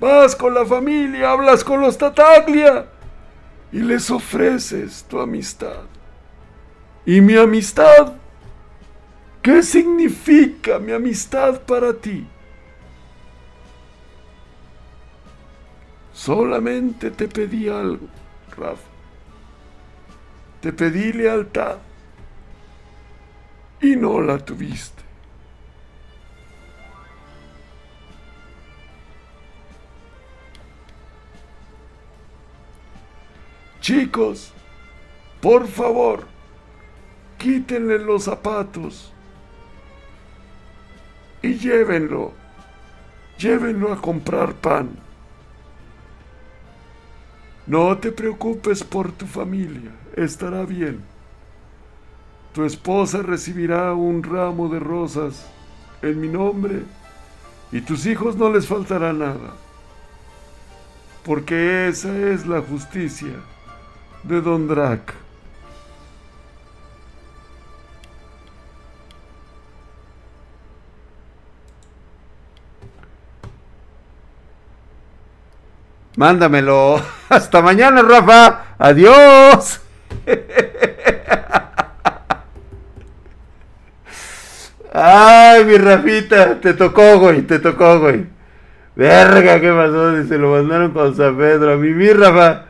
[0.00, 2.86] Vas con la familia, hablas con los Tataglia
[3.70, 5.82] y les ofreces tu amistad.
[7.04, 8.14] ¿Y mi amistad?
[9.42, 12.26] ¿Qué significa mi amistad para ti?
[16.20, 18.06] Solamente te pedí algo,
[18.54, 18.90] Rafa.
[20.60, 21.78] Te pedí lealtad
[23.80, 25.02] y no la tuviste.
[33.80, 34.52] Chicos,
[35.40, 36.26] por favor,
[37.38, 39.10] quítenle los zapatos
[41.40, 42.32] y llévenlo,
[43.38, 45.09] llévenlo a comprar pan.
[47.66, 51.00] No te preocupes por tu familia, estará bien.
[52.52, 55.46] Tu esposa recibirá un ramo de rosas
[56.02, 56.82] en mi nombre
[57.72, 59.54] Y tus hijos no les faltará nada.
[61.24, 63.34] Porque esa es la justicia
[64.24, 65.19] de Don Drac.
[76.20, 77.00] Mándamelo.
[77.30, 78.74] Hasta mañana, Rafa.
[78.76, 79.80] Adiós.
[84.92, 88.26] Ay, mi Rafita, te tocó, güey, te tocó, güey.
[88.94, 90.22] Verga, ¿qué pasó?
[90.24, 91.72] Se lo mandaron con San Pedro.
[91.72, 92.66] A mi, mi Rafa.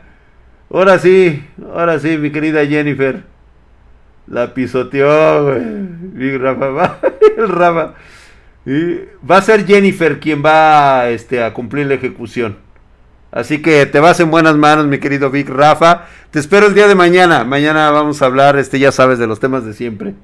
[0.71, 3.23] Ahora sí, ahora sí, mi querida Jennifer.
[4.27, 5.59] La pisoteó, güey.
[5.59, 6.99] Mi Rafa, va,
[7.37, 7.95] el Rafa.
[8.65, 8.95] Y
[9.29, 12.70] va a ser Jennifer quien va este, a cumplir la ejecución.
[13.31, 16.07] Así que te vas en buenas manos, mi querido Vic Rafa.
[16.31, 17.45] Te espero el día de mañana.
[17.45, 20.15] Mañana vamos a hablar, este, ya sabes, de los temas de siempre.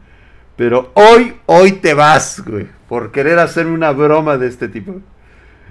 [0.57, 5.01] Pero hoy, hoy te vas, güey, por querer hacerme una broma de este tipo.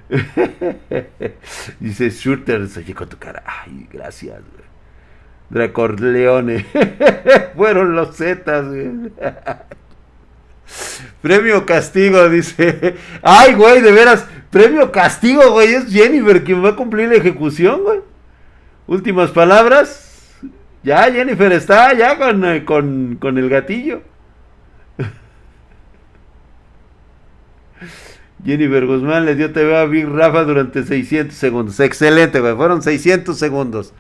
[1.81, 3.43] Dice Shooter, se con tu cara.
[3.45, 4.67] Ay, gracias, güey.
[5.51, 6.65] Dracorleone.
[7.57, 8.91] Fueron los Zetas, güey.
[11.23, 12.97] Premio castigo, dice.
[13.23, 14.27] Ay, güey, de veras.
[14.51, 15.75] Premio castigo, güey.
[15.75, 18.01] Es Jennifer quien va a cumplir la ejecución, güey.
[18.87, 20.05] Últimas palabras.
[20.83, 24.03] Ya, Jennifer está ya con, eh, con, con el gatillo.
[28.45, 31.81] Jennifer Guzmán le dio TV a Big Rafa durante 600 segundos.
[31.81, 32.55] Excelente, güey.
[32.55, 33.93] Fueron 600 segundos.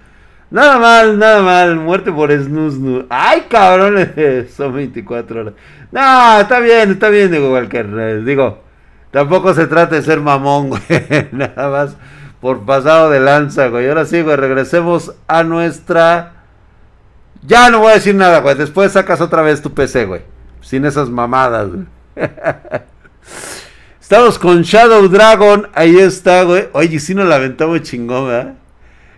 [0.50, 1.76] Nada mal, nada mal.
[1.76, 2.74] Muerte por snus.
[3.08, 4.12] Ay, cabrón.
[4.56, 5.54] Son 24 horas.
[5.90, 8.24] No, está bien, está bien, digo, cualquier.
[8.24, 8.62] Digo,
[9.10, 10.80] tampoco se trata de ser mamón, güey.
[11.32, 11.96] Nada más
[12.40, 13.88] por pasado de lanza, güey.
[13.88, 16.32] Ahora sí, güey, regresemos a nuestra.
[17.42, 18.56] Ya no voy a decir nada, güey.
[18.56, 20.22] Después sacas otra vez tu PC, güey.
[20.60, 21.86] Sin esas mamadas, güey.
[24.00, 25.68] Estamos con Shadow Dragon.
[25.74, 26.68] Ahí está, güey.
[26.72, 28.54] Oye, si nos la aventamos chingón, ¿verdad?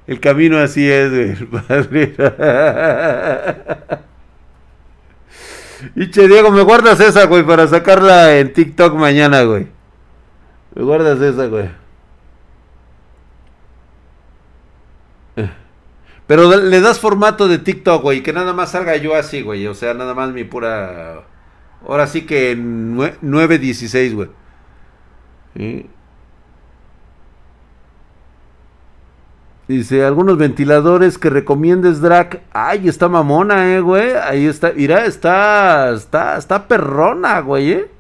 [0.09, 2.17] El camino así es, güey.
[6.11, 9.67] che, Diego, me guardas esa, güey, para sacarla en TikTok mañana, güey.
[10.75, 11.69] Me guardas esa, güey.
[16.27, 19.67] Pero le das formato de TikTok, güey, que nada más salga yo así, güey.
[19.67, 21.27] O sea, nada más mi pura...
[21.87, 24.31] Ahora sí que 9.16, güey.
[29.69, 32.41] Dice, algunos ventiladores que recomiendes, Drac.
[32.53, 34.13] Ay, está mamona, eh, güey.
[34.13, 37.91] Ahí está, mira, está, está, está perrona, güey, eh.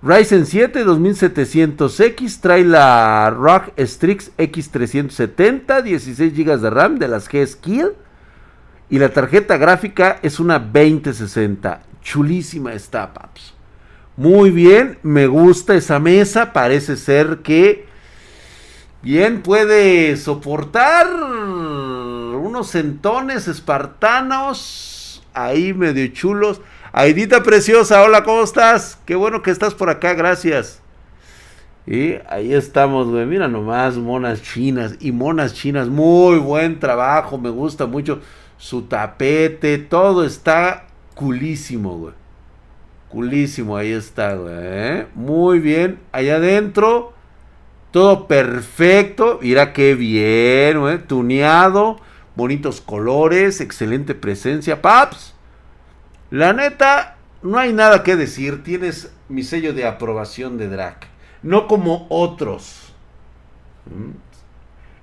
[0.00, 7.92] Ryzen 7 2700X trae la ROG Strix X370, 16 GB de RAM de las G-Skill.
[8.88, 11.82] Y la tarjeta gráfica es una 2060.
[12.00, 13.54] Chulísima está, paps.
[14.16, 16.54] Muy bien, me gusta esa mesa.
[16.54, 17.87] Parece ser que
[19.02, 25.22] bien puede soportar unos centones espartanos.
[25.34, 26.60] Ahí medio chulos.
[26.92, 28.98] Aidita preciosa, hola, ¿cómo estás?
[29.04, 30.80] Qué bueno que estás por acá, gracias.
[31.86, 33.24] Y ahí estamos, güey.
[33.24, 35.88] Mira nomás, monas chinas y monas chinas.
[35.88, 38.20] Muy buen trabajo, me gusta mucho
[38.58, 39.78] su tapete.
[39.78, 42.14] Todo está culísimo, güey.
[43.08, 44.54] Culísimo, ahí está, güey.
[44.54, 45.06] ¿eh?
[45.14, 45.98] Muy bien.
[46.12, 47.14] Allá adentro,
[47.90, 49.38] todo perfecto.
[49.42, 50.98] Mira qué bien, güey.
[50.98, 51.98] Tuneado,
[52.36, 54.82] bonitos colores, excelente presencia.
[54.82, 55.34] Paps,
[56.30, 58.62] la neta, no hay nada que decir.
[58.62, 61.06] Tienes mi sello de aprobación de Drac.
[61.42, 62.92] No como otros.
[63.86, 64.28] ¿Mm?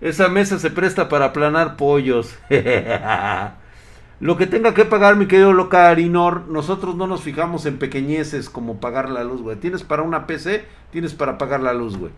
[0.02, 2.36] Esa mesa se presta para aplanar pollos.
[4.20, 8.80] Lo que tenga que pagar mi querido Locarinor, nosotros no nos fijamos en pequeñeces como
[8.80, 9.58] pagar la luz, güey.
[9.58, 12.12] Tienes para una PC, tienes para pagar la luz, güey.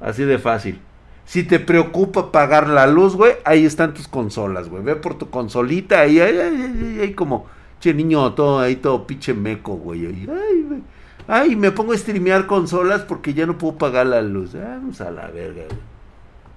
[0.00, 0.80] Así de fácil.
[1.24, 4.82] Si te preocupa pagar la luz, güey, ahí están tus consolas, güey.
[4.82, 7.46] Ve por tu consolita, ahí, ahí, ahí, ahí, como,
[7.78, 10.06] che niño, todo ahí, todo pinche meco, güey.
[10.06, 10.82] Ay, güey.
[11.28, 14.56] Ay, me pongo a streamear consolas porque ya no puedo pagar la luz.
[14.56, 15.80] Ah, vamos a la verga, güey.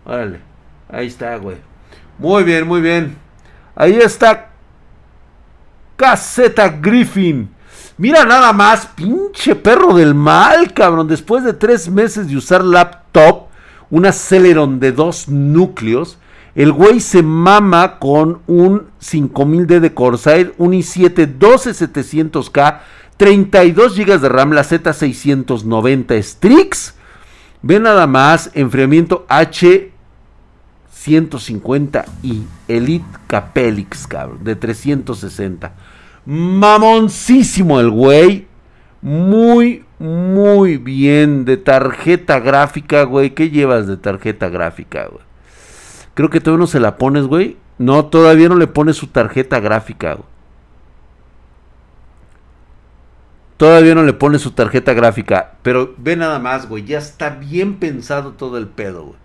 [0.06, 0.40] Órale,
[0.90, 1.58] ahí está, güey.
[2.18, 3.16] Muy bien, muy bien.
[3.76, 4.50] Ahí está
[5.96, 7.50] Caseta Griffin.
[7.98, 11.08] Mira nada más, pinche perro del mal, cabrón.
[11.08, 13.03] Después de tres meses de usar laptop,
[13.90, 16.18] un Celeron de dos núcleos,
[16.56, 22.80] el güey se mama con un 5000D de Corsair, un i7 12700K,
[23.18, 26.96] 32 GB de RAM, la Z690 Strix.
[27.62, 29.92] Ve nada más, enfriamiento H
[30.92, 35.74] 150 y Elite Capelix, cabrón, de 360.
[36.26, 38.48] Mamoncísimo el güey.
[39.04, 41.44] Muy, muy bien.
[41.44, 43.32] De tarjeta gráfica, güey.
[43.32, 45.24] ¿Qué llevas de tarjeta gráfica, güey?
[46.14, 47.58] Creo que todavía no se la pones, güey.
[47.78, 50.28] No, todavía no le pones su tarjeta gráfica, güey.
[53.58, 55.56] Todavía no le pone su tarjeta gráfica.
[55.64, 56.86] Pero ve nada más, güey.
[56.86, 59.18] Ya está bien pensado todo el pedo, güey.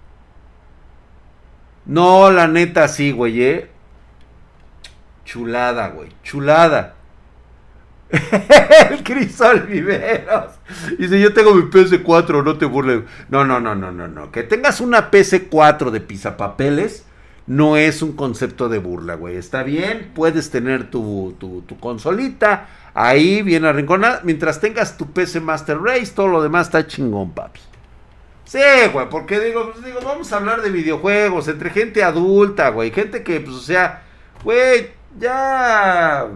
[1.87, 3.71] No, la neta sí, güey, eh.
[5.25, 6.11] Chulada, güey.
[6.25, 6.98] Chulada.
[8.91, 10.53] el Crisol Viveros.
[10.99, 13.03] Dice, yo tengo mi PS4, no te burles.
[13.29, 14.33] No, no, no, no, no, no.
[14.33, 17.05] Que tengas una PS4 de pisapapeles
[17.49, 19.37] no es un concepto de burla, güey.
[19.37, 24.21] Está bien, puedes tener tu, tu, tu consolita ahí bien arrinconada.
[24.23, 27.61] Mientras tengas tu PC Master Race, todo lo demás está chingón, papi.
[28.45, 28.59] Sí,
[28.93, 32.91] güey, porque digo, pues, digo, vamos a hablar de videojuegos entre gente adulta, güey.
[32.91, 34.03] Gente que, pues, o sea,
[34.45, 36.29] güey, ya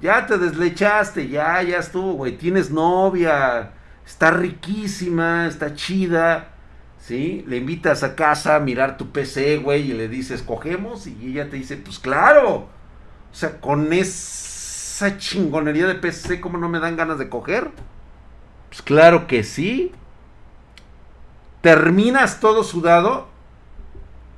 [0.00, 2.36] ya te deslechaste, ya, ya estuvo, güey.
[2.36, 3.72] Tienes novia,
[4.06, 6.48] está riquísima, está chida,
[6.98, 7.44] ¿sí?
[7.46, 11.50] Le invitas a casa a mirar tu PC, güey, y le dices, cogemos, y ella
[11.50, 12.68] te dice, pues claro.
[13.30, 17.70] O sea, con esa chingonería de PC, ¿cómo no me dan ganas de coger?
[18.70, 19.92] Pues claro que sí.
[21.60, 23.28] Terminas todo sudado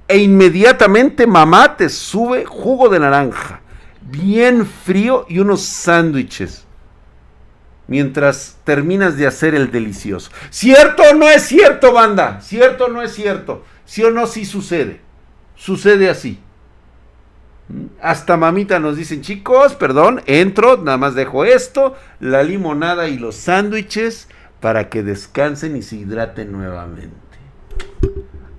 [0.08, 3.62] e inmediatamente mamá te sube jugo de naranja
[4.10, 6.64] bien frío y unos sándwiches.
[7.88, 10.30] Mientras terminas de hacer el delicioso.
[10.50, 12.40] ¿Cierto o no es cierto, banda?
[12.40, 13.64] ¿Cierto o no es cierto?
[13.84, 15.00] ¿Sí o no sí sucede?
[15.56, 16.40] Sucede así.
[18.00, 23.36] Hasta mamita nos dicen, chicos, perdón, entro, nada más dejo esto, la limonada y los
[23.36, 24.28] sándwiches
[24.60, 27.16] para que descansen y se hidraten nuevamente.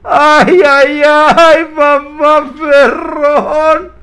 [0.03, 4.02] ¡Ay, ay, ay, papá perrón!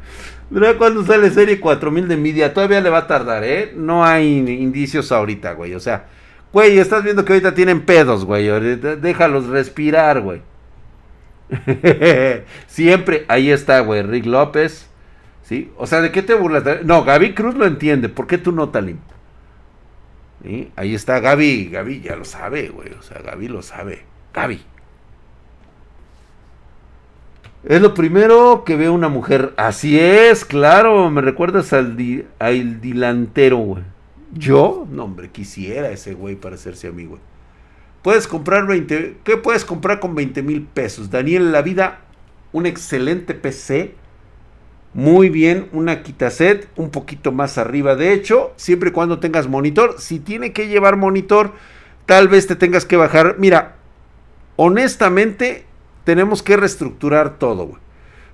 [0.50, 2.52] Mira cuando sale serie 4000 de media.
[2.52, 3.72] Todavía le va a tardar, ¿eh?
[3.76, 5.74] No hay indicios ahorita, güey.
[5.74, 6.06] O sea,
[6.52, 8.48] güey, estás viendo que ahorita tienen pedos, güey.
[8.78, 10.42] Déjalos respirar, güey.
[12.66, 14.02] Siempre, ahí está, güey.
[14.02, 14.88] Rick López.
[15.42, 15.70] ¿Sí?
[15.76, 16.84] O sea, ¿de qué te burlas?
[16.84, 18.08] No, Gaby Cruz lo entiende.
[18.08, 18.98] ¿Por qué tú no, Talim?
[20.74, 21.70] Ahí está Gaby.
[21.70, 22.92] Gaby ya lo sabe, güey.
[22.98, 24.04] O sea, Gaby lo sabe.
[24.34, 24.60] Gaby.
[27.62, 29.52] Es lo primero que ve una mujer.
[29.56, 31.10] Así es, claro.
[31.10, 31.96] Me recuerdas al,
[32.38, 33.82] al dilantero, güey.
[34.32, 34.86] ¿Yo?
[34.90, 37.18] No, hombre, quisiera ese güey para hacerse amigo.
[38.02, 39.18] Puedes comprar 20.
[39.24, 41.10] ¿Qué puedes comprar con 20 mil pesos?
[41.10, 42.00] Daniel, la vida,
[42.52, 43.94] un excelente PC.
[44.94, 47.94] Muy bien, una quitaset un poquito más arriba.
[47.94, 51.52] De hecho, siempre y cuando tengas monitor, si tiene que llevar monitor,
[52.06, 53.36] tal vez te tengas que bajar.
[53.38, 53.76] Mira,
[54.56, 55.66] honestamente,
[56.10, 57.80] tenemos que reestructurar todo, güey.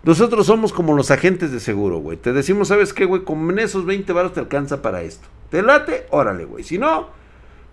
[0.02, 2.16] Nosotros somos como los agentes de seguro, güey.
[2.16, 3.22] Te decimos, ¿sabes qué, güey?
[3.22, 5.28] Con esos 20 baros te alcanza para esto.
[5.50, 6.06] ¿Te late?
[6.08, 6.64] Órale, güey.
[6.64, 7.10] Si no,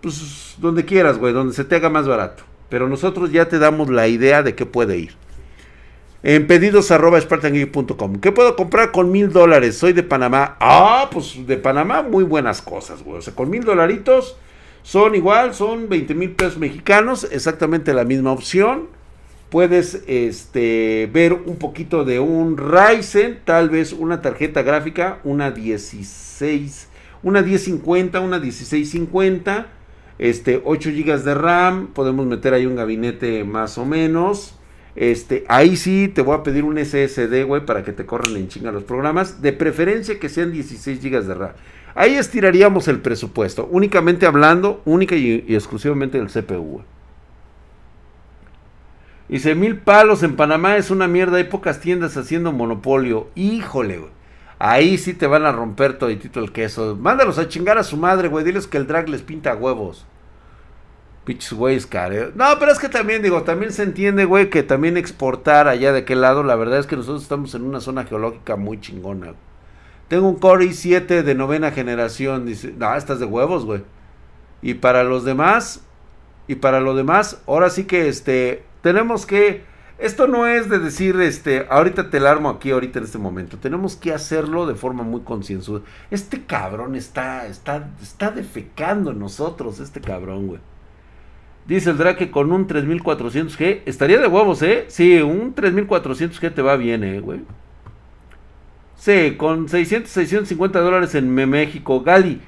[0.02, 2.42] pues donde quieras, güey, donde se te haga más barato.
[2.68, 5.14] Pero nosotros ya te damos la idea de qué puede ir.
[6.22, 9.78] En pedidos arroba ¿Qué puedo comprar con mil dólares?
[9.78, 10.58] Soy de Panamá.
[10.60, 13.20] Ah, pues de Panamá muy buenas cosas, güey.
[13.20, 14.36] O sea, con mil dolaritos
[14.82, 17.26] son igual, son 20 mil pesos mexicanos.
[17.32, 18.93] Exactamente la misma opción
[19.54, 26.88] puedes este, ver un poquito de un Ryzen, tal vez una tarjeta gráfica, una 16,
[27.22, 29.68] una 1050, una 1650,
[30.18, 34.58] este, 8 GB de RAM, podemos meter ahí un gabinete más o menos.
[34.96, 38.48] Este, ahí sí te voy a pedir un SSD, güey, para que te corran en
[38.48, 39.40] chinga los programas.
[39.40, 41.52] De preferencia que sean 16 GB de RAM.
[41.94, 46.82] Ahí estiraríamos el presupuesto, únicamente hablando, única y, exclusivamente del CPU.
[49.34, 51.38] Dice, mil palos en Panamá es una mierda.
[51.38, 53.30] Hay pocas tiendas haciendo monopolio.
[53.34, 54.12] Híjole, güey.
[54.60, 56.96] Ahí sí te van a romper toditito el queso.
[56.96, 58.44] Mándalos a chingar a su madre, güey.
[58.44, 60.06] Diles que el drag les pinta huevos.
[61.24, 62.30] Pichos güeyes, care.
[62.36, 66.04] No, pero es que también, digo, también se entiende, güey, que también exportar allá de
[66.04, 66.44] qué lado.
[66.44, 69.34] La verdad es que nosotros estamos en una zona geológica muy chingona.
[70.06, 72.46] Tengo un Core i7 de novena generación.
[72.46, 73.82] Dice, no, estás de huevos, güey.
[74.62, 75.82] Y para los demás,
[76.46, 79.62] y para lo demás, ahora sí que este tenemos que,
[79.98, 83.56] esto no es de decir, este, ahorita te la armo aquí, ahorita en este momento.
[83.56, 85.80] Tenemos que hacerlo de forma muy concienzuda.
[86.10, 90.60] Este cabrón está, está, está defecando en nosotros, este cabrón, güey.
[91.66, 93.84] Dice el Drake con un 3400G.
[93.86, 94.84] Estaría de huevos, ¿eh?
[94.88, 97.40] Sí, un 3400G te va bien, ¿eh, güey?
[98.96, 102.02] Sí, con 600, 650 dólares en México.
[102.02, 102.42] Gali,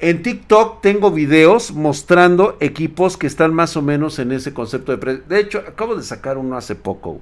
[0.00, 4.98] en TikTok tengo videos mostrando equipos que están más o menos en ese concepto de
[4.98, 5.24] precio.
[5.28, 7.20] De hecho, acabo de sacar uno hace poco.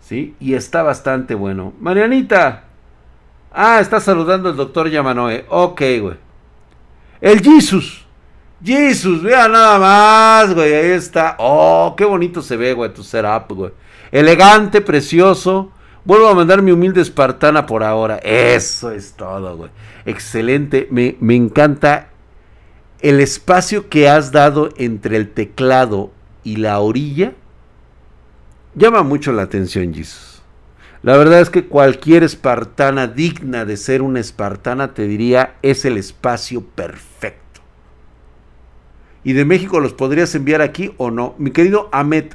[0.00, 0.34] ¿Sí?
[0.40, 1.72] Y está bastante bueno.
[1.80, 2.64] Marianita.
[3.50, 5.46] Ah, está saludando el doctor Yamanoe.
[5.48, 6.16] Ok, güey.
[7.20, 8.04] El Jesus.
[8.62, 10.74] Jesus, vea nada más, güey.
[10.74, 11.36] Ahí está.
[11.38, 13.72] Oh, qué bonito se ve, güey, tu setup, güey.
[14.12, 15.72] Elegante, precioso.
[16.04, 18.16] Vuelvo a mandar mi humilde espartana por ahora.
[18.16, 19.70] Eso es todo, güey.
[20.06, 20.88] Excelente.
[20.90, 22.08] Me, me encanta
[23.00, 26.10] el espacio que has dado entre el teclado
[26.42, 27.34] y la orilla.
[28.74, 30.42] Llama mucho la atención, Jesus.
[31.02, 35.96] La verdad es que cualquier espartana digna de ser una espartana te diría es el
[35.96, 37.40] espacio perfecto
[39.22, 41.34] y de México los podrías enviar aquí o no.
[41.38, 42.32] Mi querido Ahmed,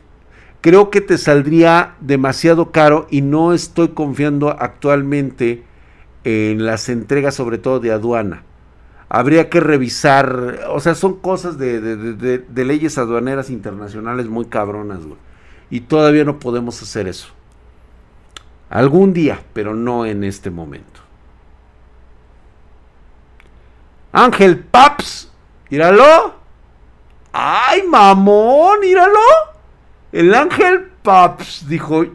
[0.65, 5.63] creo que te saldría demasiado caro y no estoy confiando actualmente
[6.23, 8.41] en las entregas, sobre todo de aduana.
[9.07, 15.19] Habría que revisar, o sea, son cosas de, leyes aduaneras internacionales muy cabronas, güey.
[15.69, 17.27] Y todavía no podemos hacer eso.
[18.67, 20.99] Algún día, pero no en este momento.
[24.11, 25.31] Ángel Paps,
[25.69, 26.33] míralo.
[27.31, 28.79] ¡Ay, mamón!
[28.79, 29.54] ¡Míralo!
[30.11, 32.05] El ángel Paps dijo: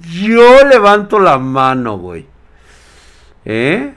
[0.00, 2.26] Yo levanto la mano, güey.
[3.44, 3.94] ¿Eh?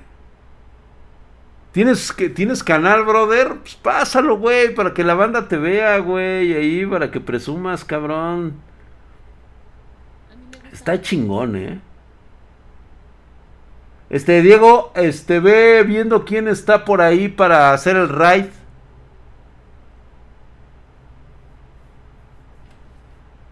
[1.71, 3.57] ¿Tienes, que, ¿Tienes canal, brother?
[3.57, 6.53] Pues pásalo, güey, para que la banda te vea, güey.
[6.53, 8.53] Ahí, para que presumas, cabrón.
[10.71, 11.81] Está chingón, ¿eh?
[14.09, 18.45] Este, Diego, este, ve viendo quién está por ahí para hacer el raid.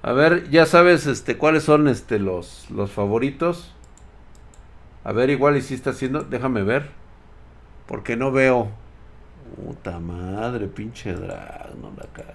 [0.03, 3.73] A ver, ya sabes este cuáles son este los los favoritos.
[5.05, 6.89] A ver, igual y si está haciendo, déjame ver.
[7.87, 8.69] Porque no veo.
[9.55, 12.33] Puta madre, pinche drag, no la cago.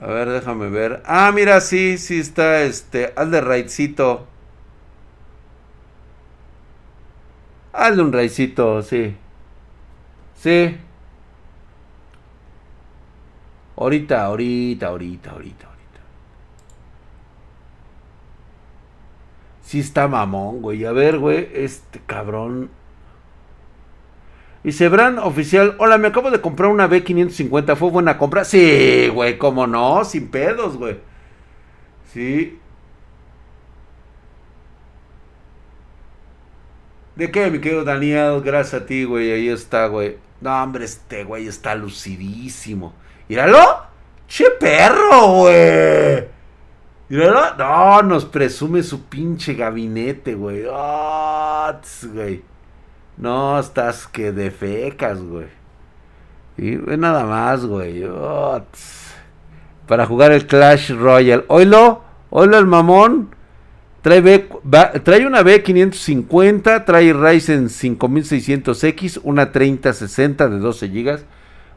[0.00, 1.02] A ver, déjame ver.
[1.06, 4.26] Ah, mira, sí, sí está este, hazle raidcito.
[7.72, 9.16] Hazle un raidcito, sí.
[10.36, 10.76] Sí.
[13.76, 15.73] Ahorita, ahorita, ahorita, ahorita.
[19.74, 20.84] Sí está mamón, güey.
[20.84, 22.70] A ver, güey, este cabrón.
[24.62, 28.44] Y Sebran oficial, hola, me acabo de comprar una B550, ¿fue buena compra?
[28.44, 30.98] Sí, güey, cómo no, sin pedos, güey.
[32.12, 32.56] Sí.
[37.16, 38.42] ¿De qué, mi querido Daniel?
[38.44, 40.18] Gracias a ti, güey, ahí está, güey.
[40.40, 42.94] No, hombre, este güey está lucidísimo.
[43.28, 43.58] Míralo.
[44.28, 46.33] Che perro, güey.
[47.08, 50.64] No, nos presume su pinche gabinete, güey.
[53.16, 55.46] No, estás que de fecas, güey.
[56.56, 58.04] Y nada más, güey.
[59.86, 61.44] Para jugar el Clash Royale.
[61.48, 63.34] Oilo, oilo el mamón.
[64.00, 64.48] Trae, B,
[65.02, 71.20] trae una B550, trae Ryzen 5600X, una 3060 de 12 GB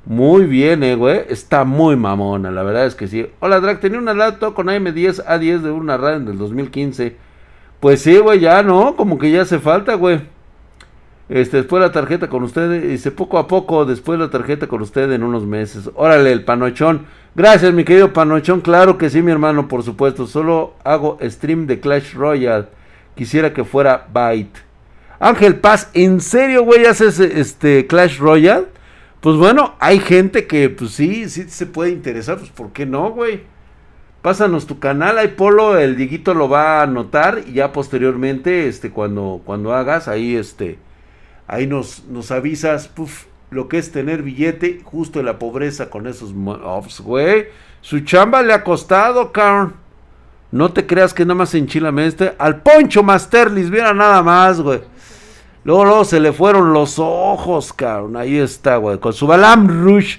[0.08, 1.22] muy bien, eh, güey.
[1.28, 3.28] Está muy mamona, la verdad es que sí.
[3.42, 7.18] Hola, Drag, tenía una laptop con AM10 A10 de una RAM del 2015.
[7.82, 10.22] Pues sí, güey, ya no, como que ya hace falta, güey.
[11.28, 15.12] Este, después la tarjeta con ustedes, dice poco a poco, después la tarjeta con usted
[15.12, 15.90] en unos meses.
[15.96, 17.06] Órale, el panochón.
[17.36, 18.62] Gracias, mi querido panochón.
[18.62, 20.26] Claro que sí, mi hermano, por supuesto.
[20.26, 22.68] Solo hago stream de Clash Royale.
[23.14, 24.58] Quisiera que fuera Byte.
[25.20, 28.77] Ángel Paz, ¿en serio, güey, haces este Clash Royale?
[29.28, 33.12] Pues bueno, hay gente que pues sí, sí se puede interesar, pues ¿por qué no,
[33.12, 33.42] güey?
[34.22, 38.90] Pásanos tu canal, hay Polo, el Dieguito lo va a anotar y ya posteriormente, este,
[38.90, 40.80] cuando, cuando hagas, ahí este,
[41.46, 46.08] ahí nos, nos avisas, puf, lo que es tener billete, justo en la pobreza con
[46.08, 47.48] esos offs, güey.
[47.82, 49.74] Su chamba le ha costado, cabrón.
[50.54, 52.34] No te creas que nada más enchilame este.
[52.38, 54.80] Al Poncho Masterlis, viera nada más, güey.
[55.68, 58.16] Luego, se le fueron los ojos, cabrón.
[58.16, 59.00] Ahí está, güey.
[59.00, 60.16] Con su Balam Rush.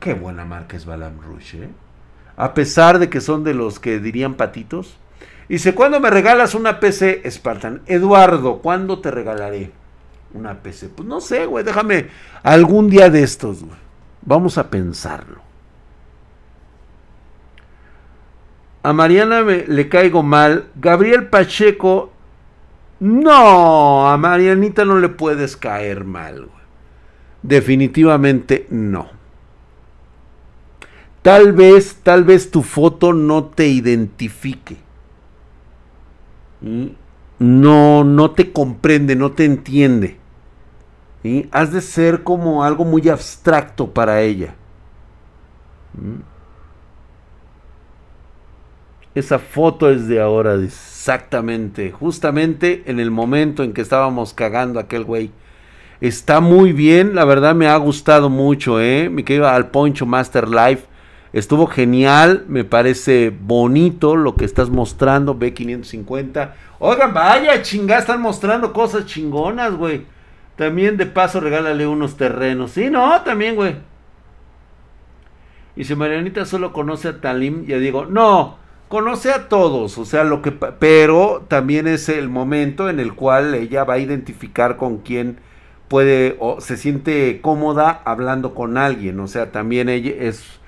[0.00, 1.68] Qué buena marca es Balam Rush, ¿eh?
[2.34, 4.96] A pesar de que son de los que dirían patitos.
[5.50, 7.82] Dice, ¿cuándo me regalas una PC Spartan?
[7.84, 9.70] Eduardo, ¿cuándo te regalaré
[10.32, 10.88] una PC?
[10.88, 11.62] Pues no sé, güey.
[11.62, 12.08] Déjame
[12.42, 13.78] algún día de estos, güey.
[14.22, 15.42] Vamos a pensarlo.
[18.82, 20.68] A Mariana me, le caigo mal.
[20.74, 22.14] Gabriel Pacheco
[23.00, 26.48] no, a Marianita no le puedes caer mal.
[27.42, 29.08] Definitivamente no.
[31.22, 34.76] Tal vez, tal vez tu foto no te identifique.
[37.38, 40.18] No, no te comprende, no te entiende.
[41.22, 44.54] y Has de ser como algo muy abstracto para ella.
[49.16, 55.04] Esa foto es de ahora, exactamente, justamente en el momento en que estábamos cagando aquel
[55.04, 55.30] güey.
[56.02, 59.08] Está muy bien, la verdad me ha gustado mucho, ¿eh?
[59.08, 60.84] Me quedo al Poncho Master Life.
[61.32, 66.50] Estuvo genial, me parece bonito lo que estás mostrando, B550.
[66.78, 70.02] Oigan, vaya, chingada, están mostrando cosas chingonas, güey.
[70.56, 72.72] También de paso regálale unos terrenos.
[72.72, 73.76] Sí, no, también, güey.
[75.74, 80.24] Y si Marianita solo conoce a Talim, ya digo, no, conoce a todos, o sea,
[80.24, 84.98] lo que pero también es el momento en el cual ella va a identificar con
[84.98, 85.38] quién
[85.88, 90.60] puede o se siente cómoda hablando con alguien, o sea, también ella es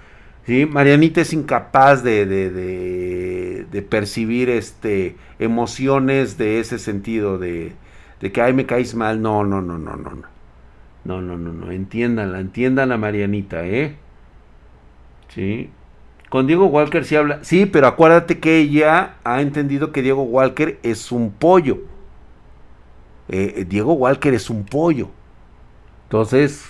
[0.46, 0.66] ¿sí?
[0.66, 2.50] Marianita es incapaz de, de,
[3.70, 7.72] de, percibir este emociones de ese sentido de,
[8.20, 10.38] de que ay me caes mal, no, no, no, no, no, no.
[11.04, 13.96] No, no, no, no, entiéndanla, entiéndanla Marianita, ¿eh?
[15.28, 15.70] Sí,
[16.28, 17.38] con Diego Walker sí habla.
[17.42, 21.78] Sí, pero acuérdate que ella ha entendido que Diego Walker es un pollo.
[23.28, 25.08] Eh, Diego Walker es un pollo.
[26.04, 26.64] Entonces,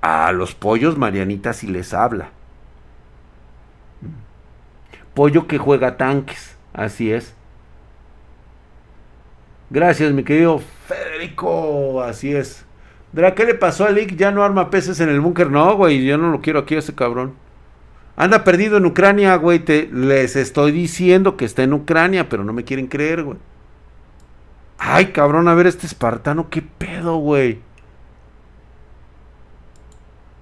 [0.00, 2.30] a los pollos Marianita sí les habla.
[5.14, 7.34] Pollo que juega tanques, así es.
[9.70, 12.64] Gracias, mi querido Federico, así es.
[13.12, 14.16] Dra, ¿qué le pasó a Lick?
[14.16, 15.50] Ya no arma peces en el búnker.
[15.50, 17.34] No, güey, yo no lo quiero aquí ese cabrón.
[18.22, 19.58] Anda perdido en Ucrania, güey.
[19.58, 23.36] Te, les estoy diciendo que está en Ucrania, pero no me quieren creer, güey.
[24.78, 27.58] Ay, cabrón, a ver este espartano, qué pedo, güey.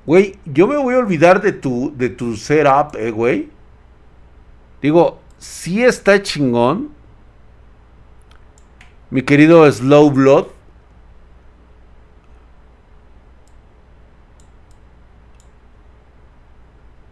[0.05, 3.49] Güey, yo me voy a olvidar de tu, de tu setup, eh, güey.
[4.83, 6.91] Digo, sí está chingón.
[9.09, 10.49] Mi querido Slow Blood.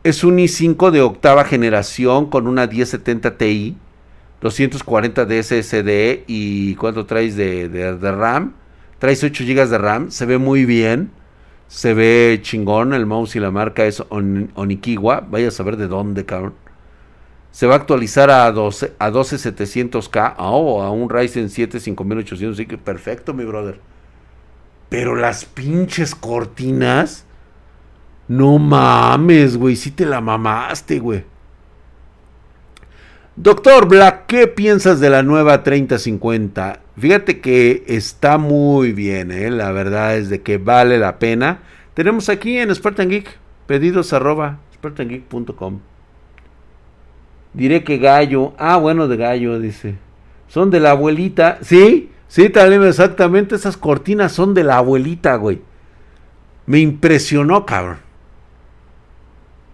[0.09, 3.77] Es un i5 de octava generación con una 1070 Ti,
[4.41, 8.55] 240 de SSD y ¿cuánto traes de, de, RAM?
[8.99, 11.11] Traes 8 GB de RAM, se ve muy bien,
[11.67, 16.25] se ve chingón, el mouse y la marca es Onikiwa, vaya a saber de dónde,
[16.25, 16.55] cabrón.
[17.51, 22.65] Se va a actualizar a 12 a 12700K o a un Ryzen 7 5800, así
[22.65, 23.79] que perfecto, mi brother.
[24.89, 27.27] Pero las pinches cortinas
[28.29, 31.25] no mames, güey, sí te la mamaste, güey.
[33.37, 36.81] Doctor Black, ¿qué piensas de la nueva 3050?
[36.99, 39.51] Fíjate que está muy bien, ¿eh?
[39.51, 41.61] la verdad es de que vale la pena.
[41.95, 44.59] Tenemos aquí en Spartan Geek, pedidos arroba.
[47.55, 49.95] Diré que gallo, ah bueno de gallo, dice.
[50.49, 52.11] Son de la abuelita, ¿sí?
[52.27, 55.61] Sí, también exactamente, esas cortinas son de la abuelita, güey.
[56.67, 58.08] Me impresionó, cabrón.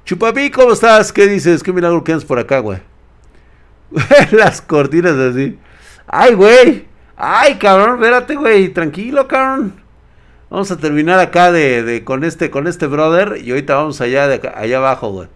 [0.04, 1.10] Chupapi, ¿cómo estás?
[1.14, 1.62] ¿Qué dices?
[1.62, 2.78] ¿Qué milagro que andas por acá, güey?
[4.32, 5.58] Las cortinas así.
[6.06, 6.86] Ay, güey.
[7.16, 8.68] Ay, cabrón, espérate, güey.
[8.68, 9.80] Tranquilo, cabrón.
[10.50, 14.28] Vamos a terminar acá de, de, con este con este brother y ahorita vamos allá
[14.28, 15.28] de allá abajo, güey.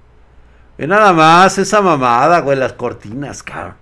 [0.77, 3.74] Ve nada más esa mamada, güey, las cortinas, cabrón.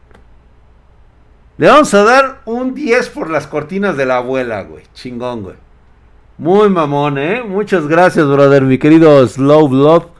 [1.58, 4.84] Le vamos a dar un 10 por las cortinas de la abuela, güey.
[4.94, 5.56] Chingón, güey.
[6.38, 7.42] Muy mamón, ¿eh?
[7.42, 10.15] Muchas gracias, brother, mi querido Slow Love.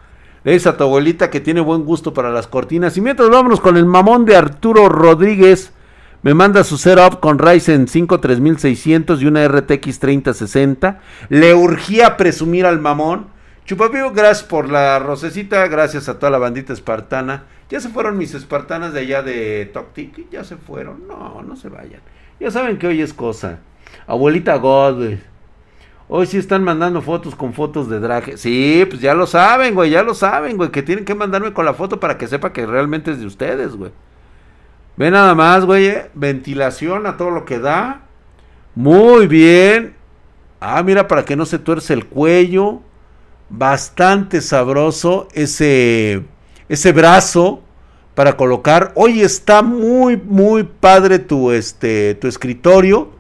[0.47, 2.97] Es a tu abuelita que tiene buen gusto para las cortinas.
[2.97, 5.73] Y mientras vámonos con el mamón de Arturo Rodríguez.
[6.23, 11.01] Me manda su setup con Ryzen 5 3600 y una RTX 3060.
[11.31, 13.27] Le urgía presumir al mamón.
[13.65, 15.67] Chupapío, gracias por la rosecita.
[15.67, 17.47] Gracias a toda la bandita espartana.
[17.69, 20.31] Ya se fueron mis espartanas de allá de Toctic.
[20.31, 21.09] Ya se fueron.
[21.09, 22.03] No, no se vayan.
[22.39, 23.59] Ya saben que hoy es cosa.
[24.07, 25.15] Abuelita God,
[26.09, 28.39] Hoy sí están mandando fotos con fotos de drag.
[28.39, 31.65] Sí, pues ya lo saben, güey, ya lo saben, güey, que tienen que mandarme con
[31.65, 33.91] la foto para que sepa que realmente es de ustedes, güey.
[34.97, 38.03] Ve nada más, güey, eh, ventilación a todo lo que da.
[38.77, 39.97] Muy bien.
[40.61, 42.81] Ah, mira, para que no se tuerce el cuello.
[43.49, 46.25] Bastante sabroso ese,
[46.69, 47.63] ese brazo
[48.15, 48.93] para colocar.
[48.95, 53.16] Hoy está muy, muy padre tu, este, tu escritorio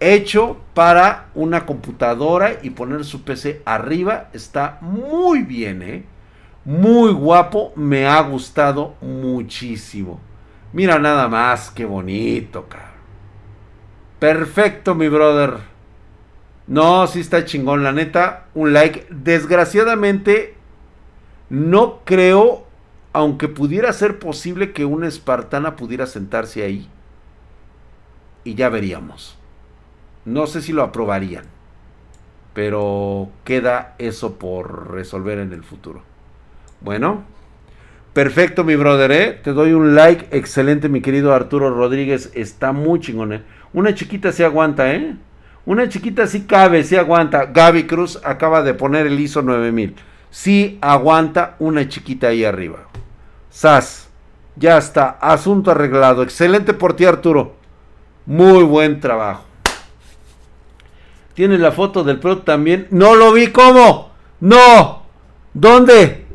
[0.00, 4.28] hecho para una computadora y poner su PC arriba.
[4.32, 6.04] Está muy bien, ¿eh?
[6.64, 7.72] Muy guapo.
[7.76, 10.20] Me ha gustado muchísimo.
[10.72, 12.88] Mira nada más, qué bonito, cabrón.
[14.18, 15.58] Perfecto, mi brother.
[16.66, 18.46] No, sí está chingón, la neta.
[18.54, 19.06] Un like.
[19.10, 20.54] Desgraciadamente,
[21.48, 22.66] no creo,
[23.12, 26.88] aunque pudiera ser posible que una espartana pudiera sentarse ahí.
[28.44, 29.37] Y ya veríamos.
[30.28, 31.44] No sé si lo aprobarían,
[32.52, 36.02] pero queda eso por resolver en el futuro.
[36.82, 37.22] Bueno,
[38.12, 39.40] perfecto mi brother, ¿eh?
[39.42, 43.42] Te doy un like, excelente mi querido Arturo Rodríguez, está muy chingón, ¿eh?
[43.72, 45.16] Una chiquita se aguanta, ¿eh?
[45.64, 47.46] Una chiquita sí cabe, sí aguanta.
[47.46, 49.94] Gaby Cruz acaba de poner el ISO 9000.
[50.30, 52.80] Sí aguanta una chiquita ahí arriba.
[53.48, 54.10] Sas.
[54.56, 55.18] Ya está.
[55.20, 56.22] Asunto arreglado.
[56.22, 57.56] Excelente por ti, Arturo.
[58.26, 59.47] Muy buen trabajo.
[61.38, 62.88] Tiene la foto del pro también.
[62.90, 63.52] No lo vi.
[63.52, 64.10] ¿Cómo?
[64.40, 65.04] No.
[65.54, 66.26] ¿Dónde?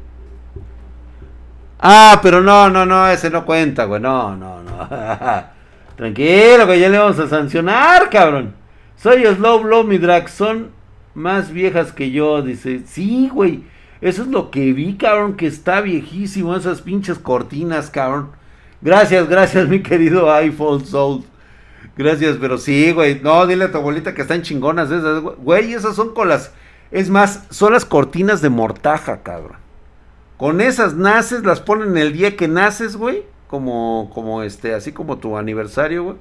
[1.78, 3.06] Ah, pero no, no, no.
[3.10, 4.02] Ese no cuenta, güey.
[4.02, 4.88] No, no, no.
[5.98, 8.56] Tranquilo, que ya le vamos a sancionar, cabrón.
[8.96, 10.30] Soy Slow Blow, mi drag.
[10.30, 10.70] Son
[11.14, 12.42] más viejas que yo.
[12.42, 13.66] Dice, sí, güey.
[14.00, 16.56] Eso es lo que vi, cabrón, que está viejísimo.
[16.56, 18.30] Esas pinches cortinas, cabrón.
[18.82, 21.26] Gracias, gracias, mi querido iPhone Soul.
[21.95, 23.20] Gracias, pero sí, güey.
[23.22, 25.74] No, dile a tu abuelita que están chingonas esas, güey.
[25.74, 26.52] Esas son con las.
[26.91, 29.57] Es más, son las cortinas de mortaja, cabrón.
[30.38, 35.20] Con esas naces, las ponen el día que naces, güey como, como este, así como
[35.20, 36.15] tu aniversario, güey.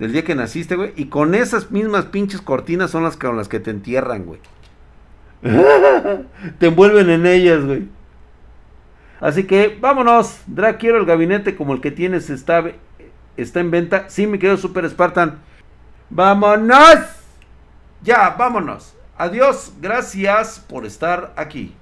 [0.00, 0.92] Del día que naciste, güey.
[0.96, 4.40] Y con esas mismas pinches cortinas son las con las que te entierran, güey.
[6.58, 7.86] te envuelven en ellas, güey.
[9.20, 10.40] Así que vámonos.
[10.48, 12.28] Drag, quiero el gabinete como el que tienes.
[12.28, 12.64] Está,
[13.36, 14.08] está en venta.
[14.08, 15.40] Sí, me quedo Super Spartan.
[16.10, 16.98] ¡Vámonos!
[18.02, 18.94] Ya, vámonos.
[19.16, 19.72] Adiós.
[19.80, 21.74] Gracias por estar aquí.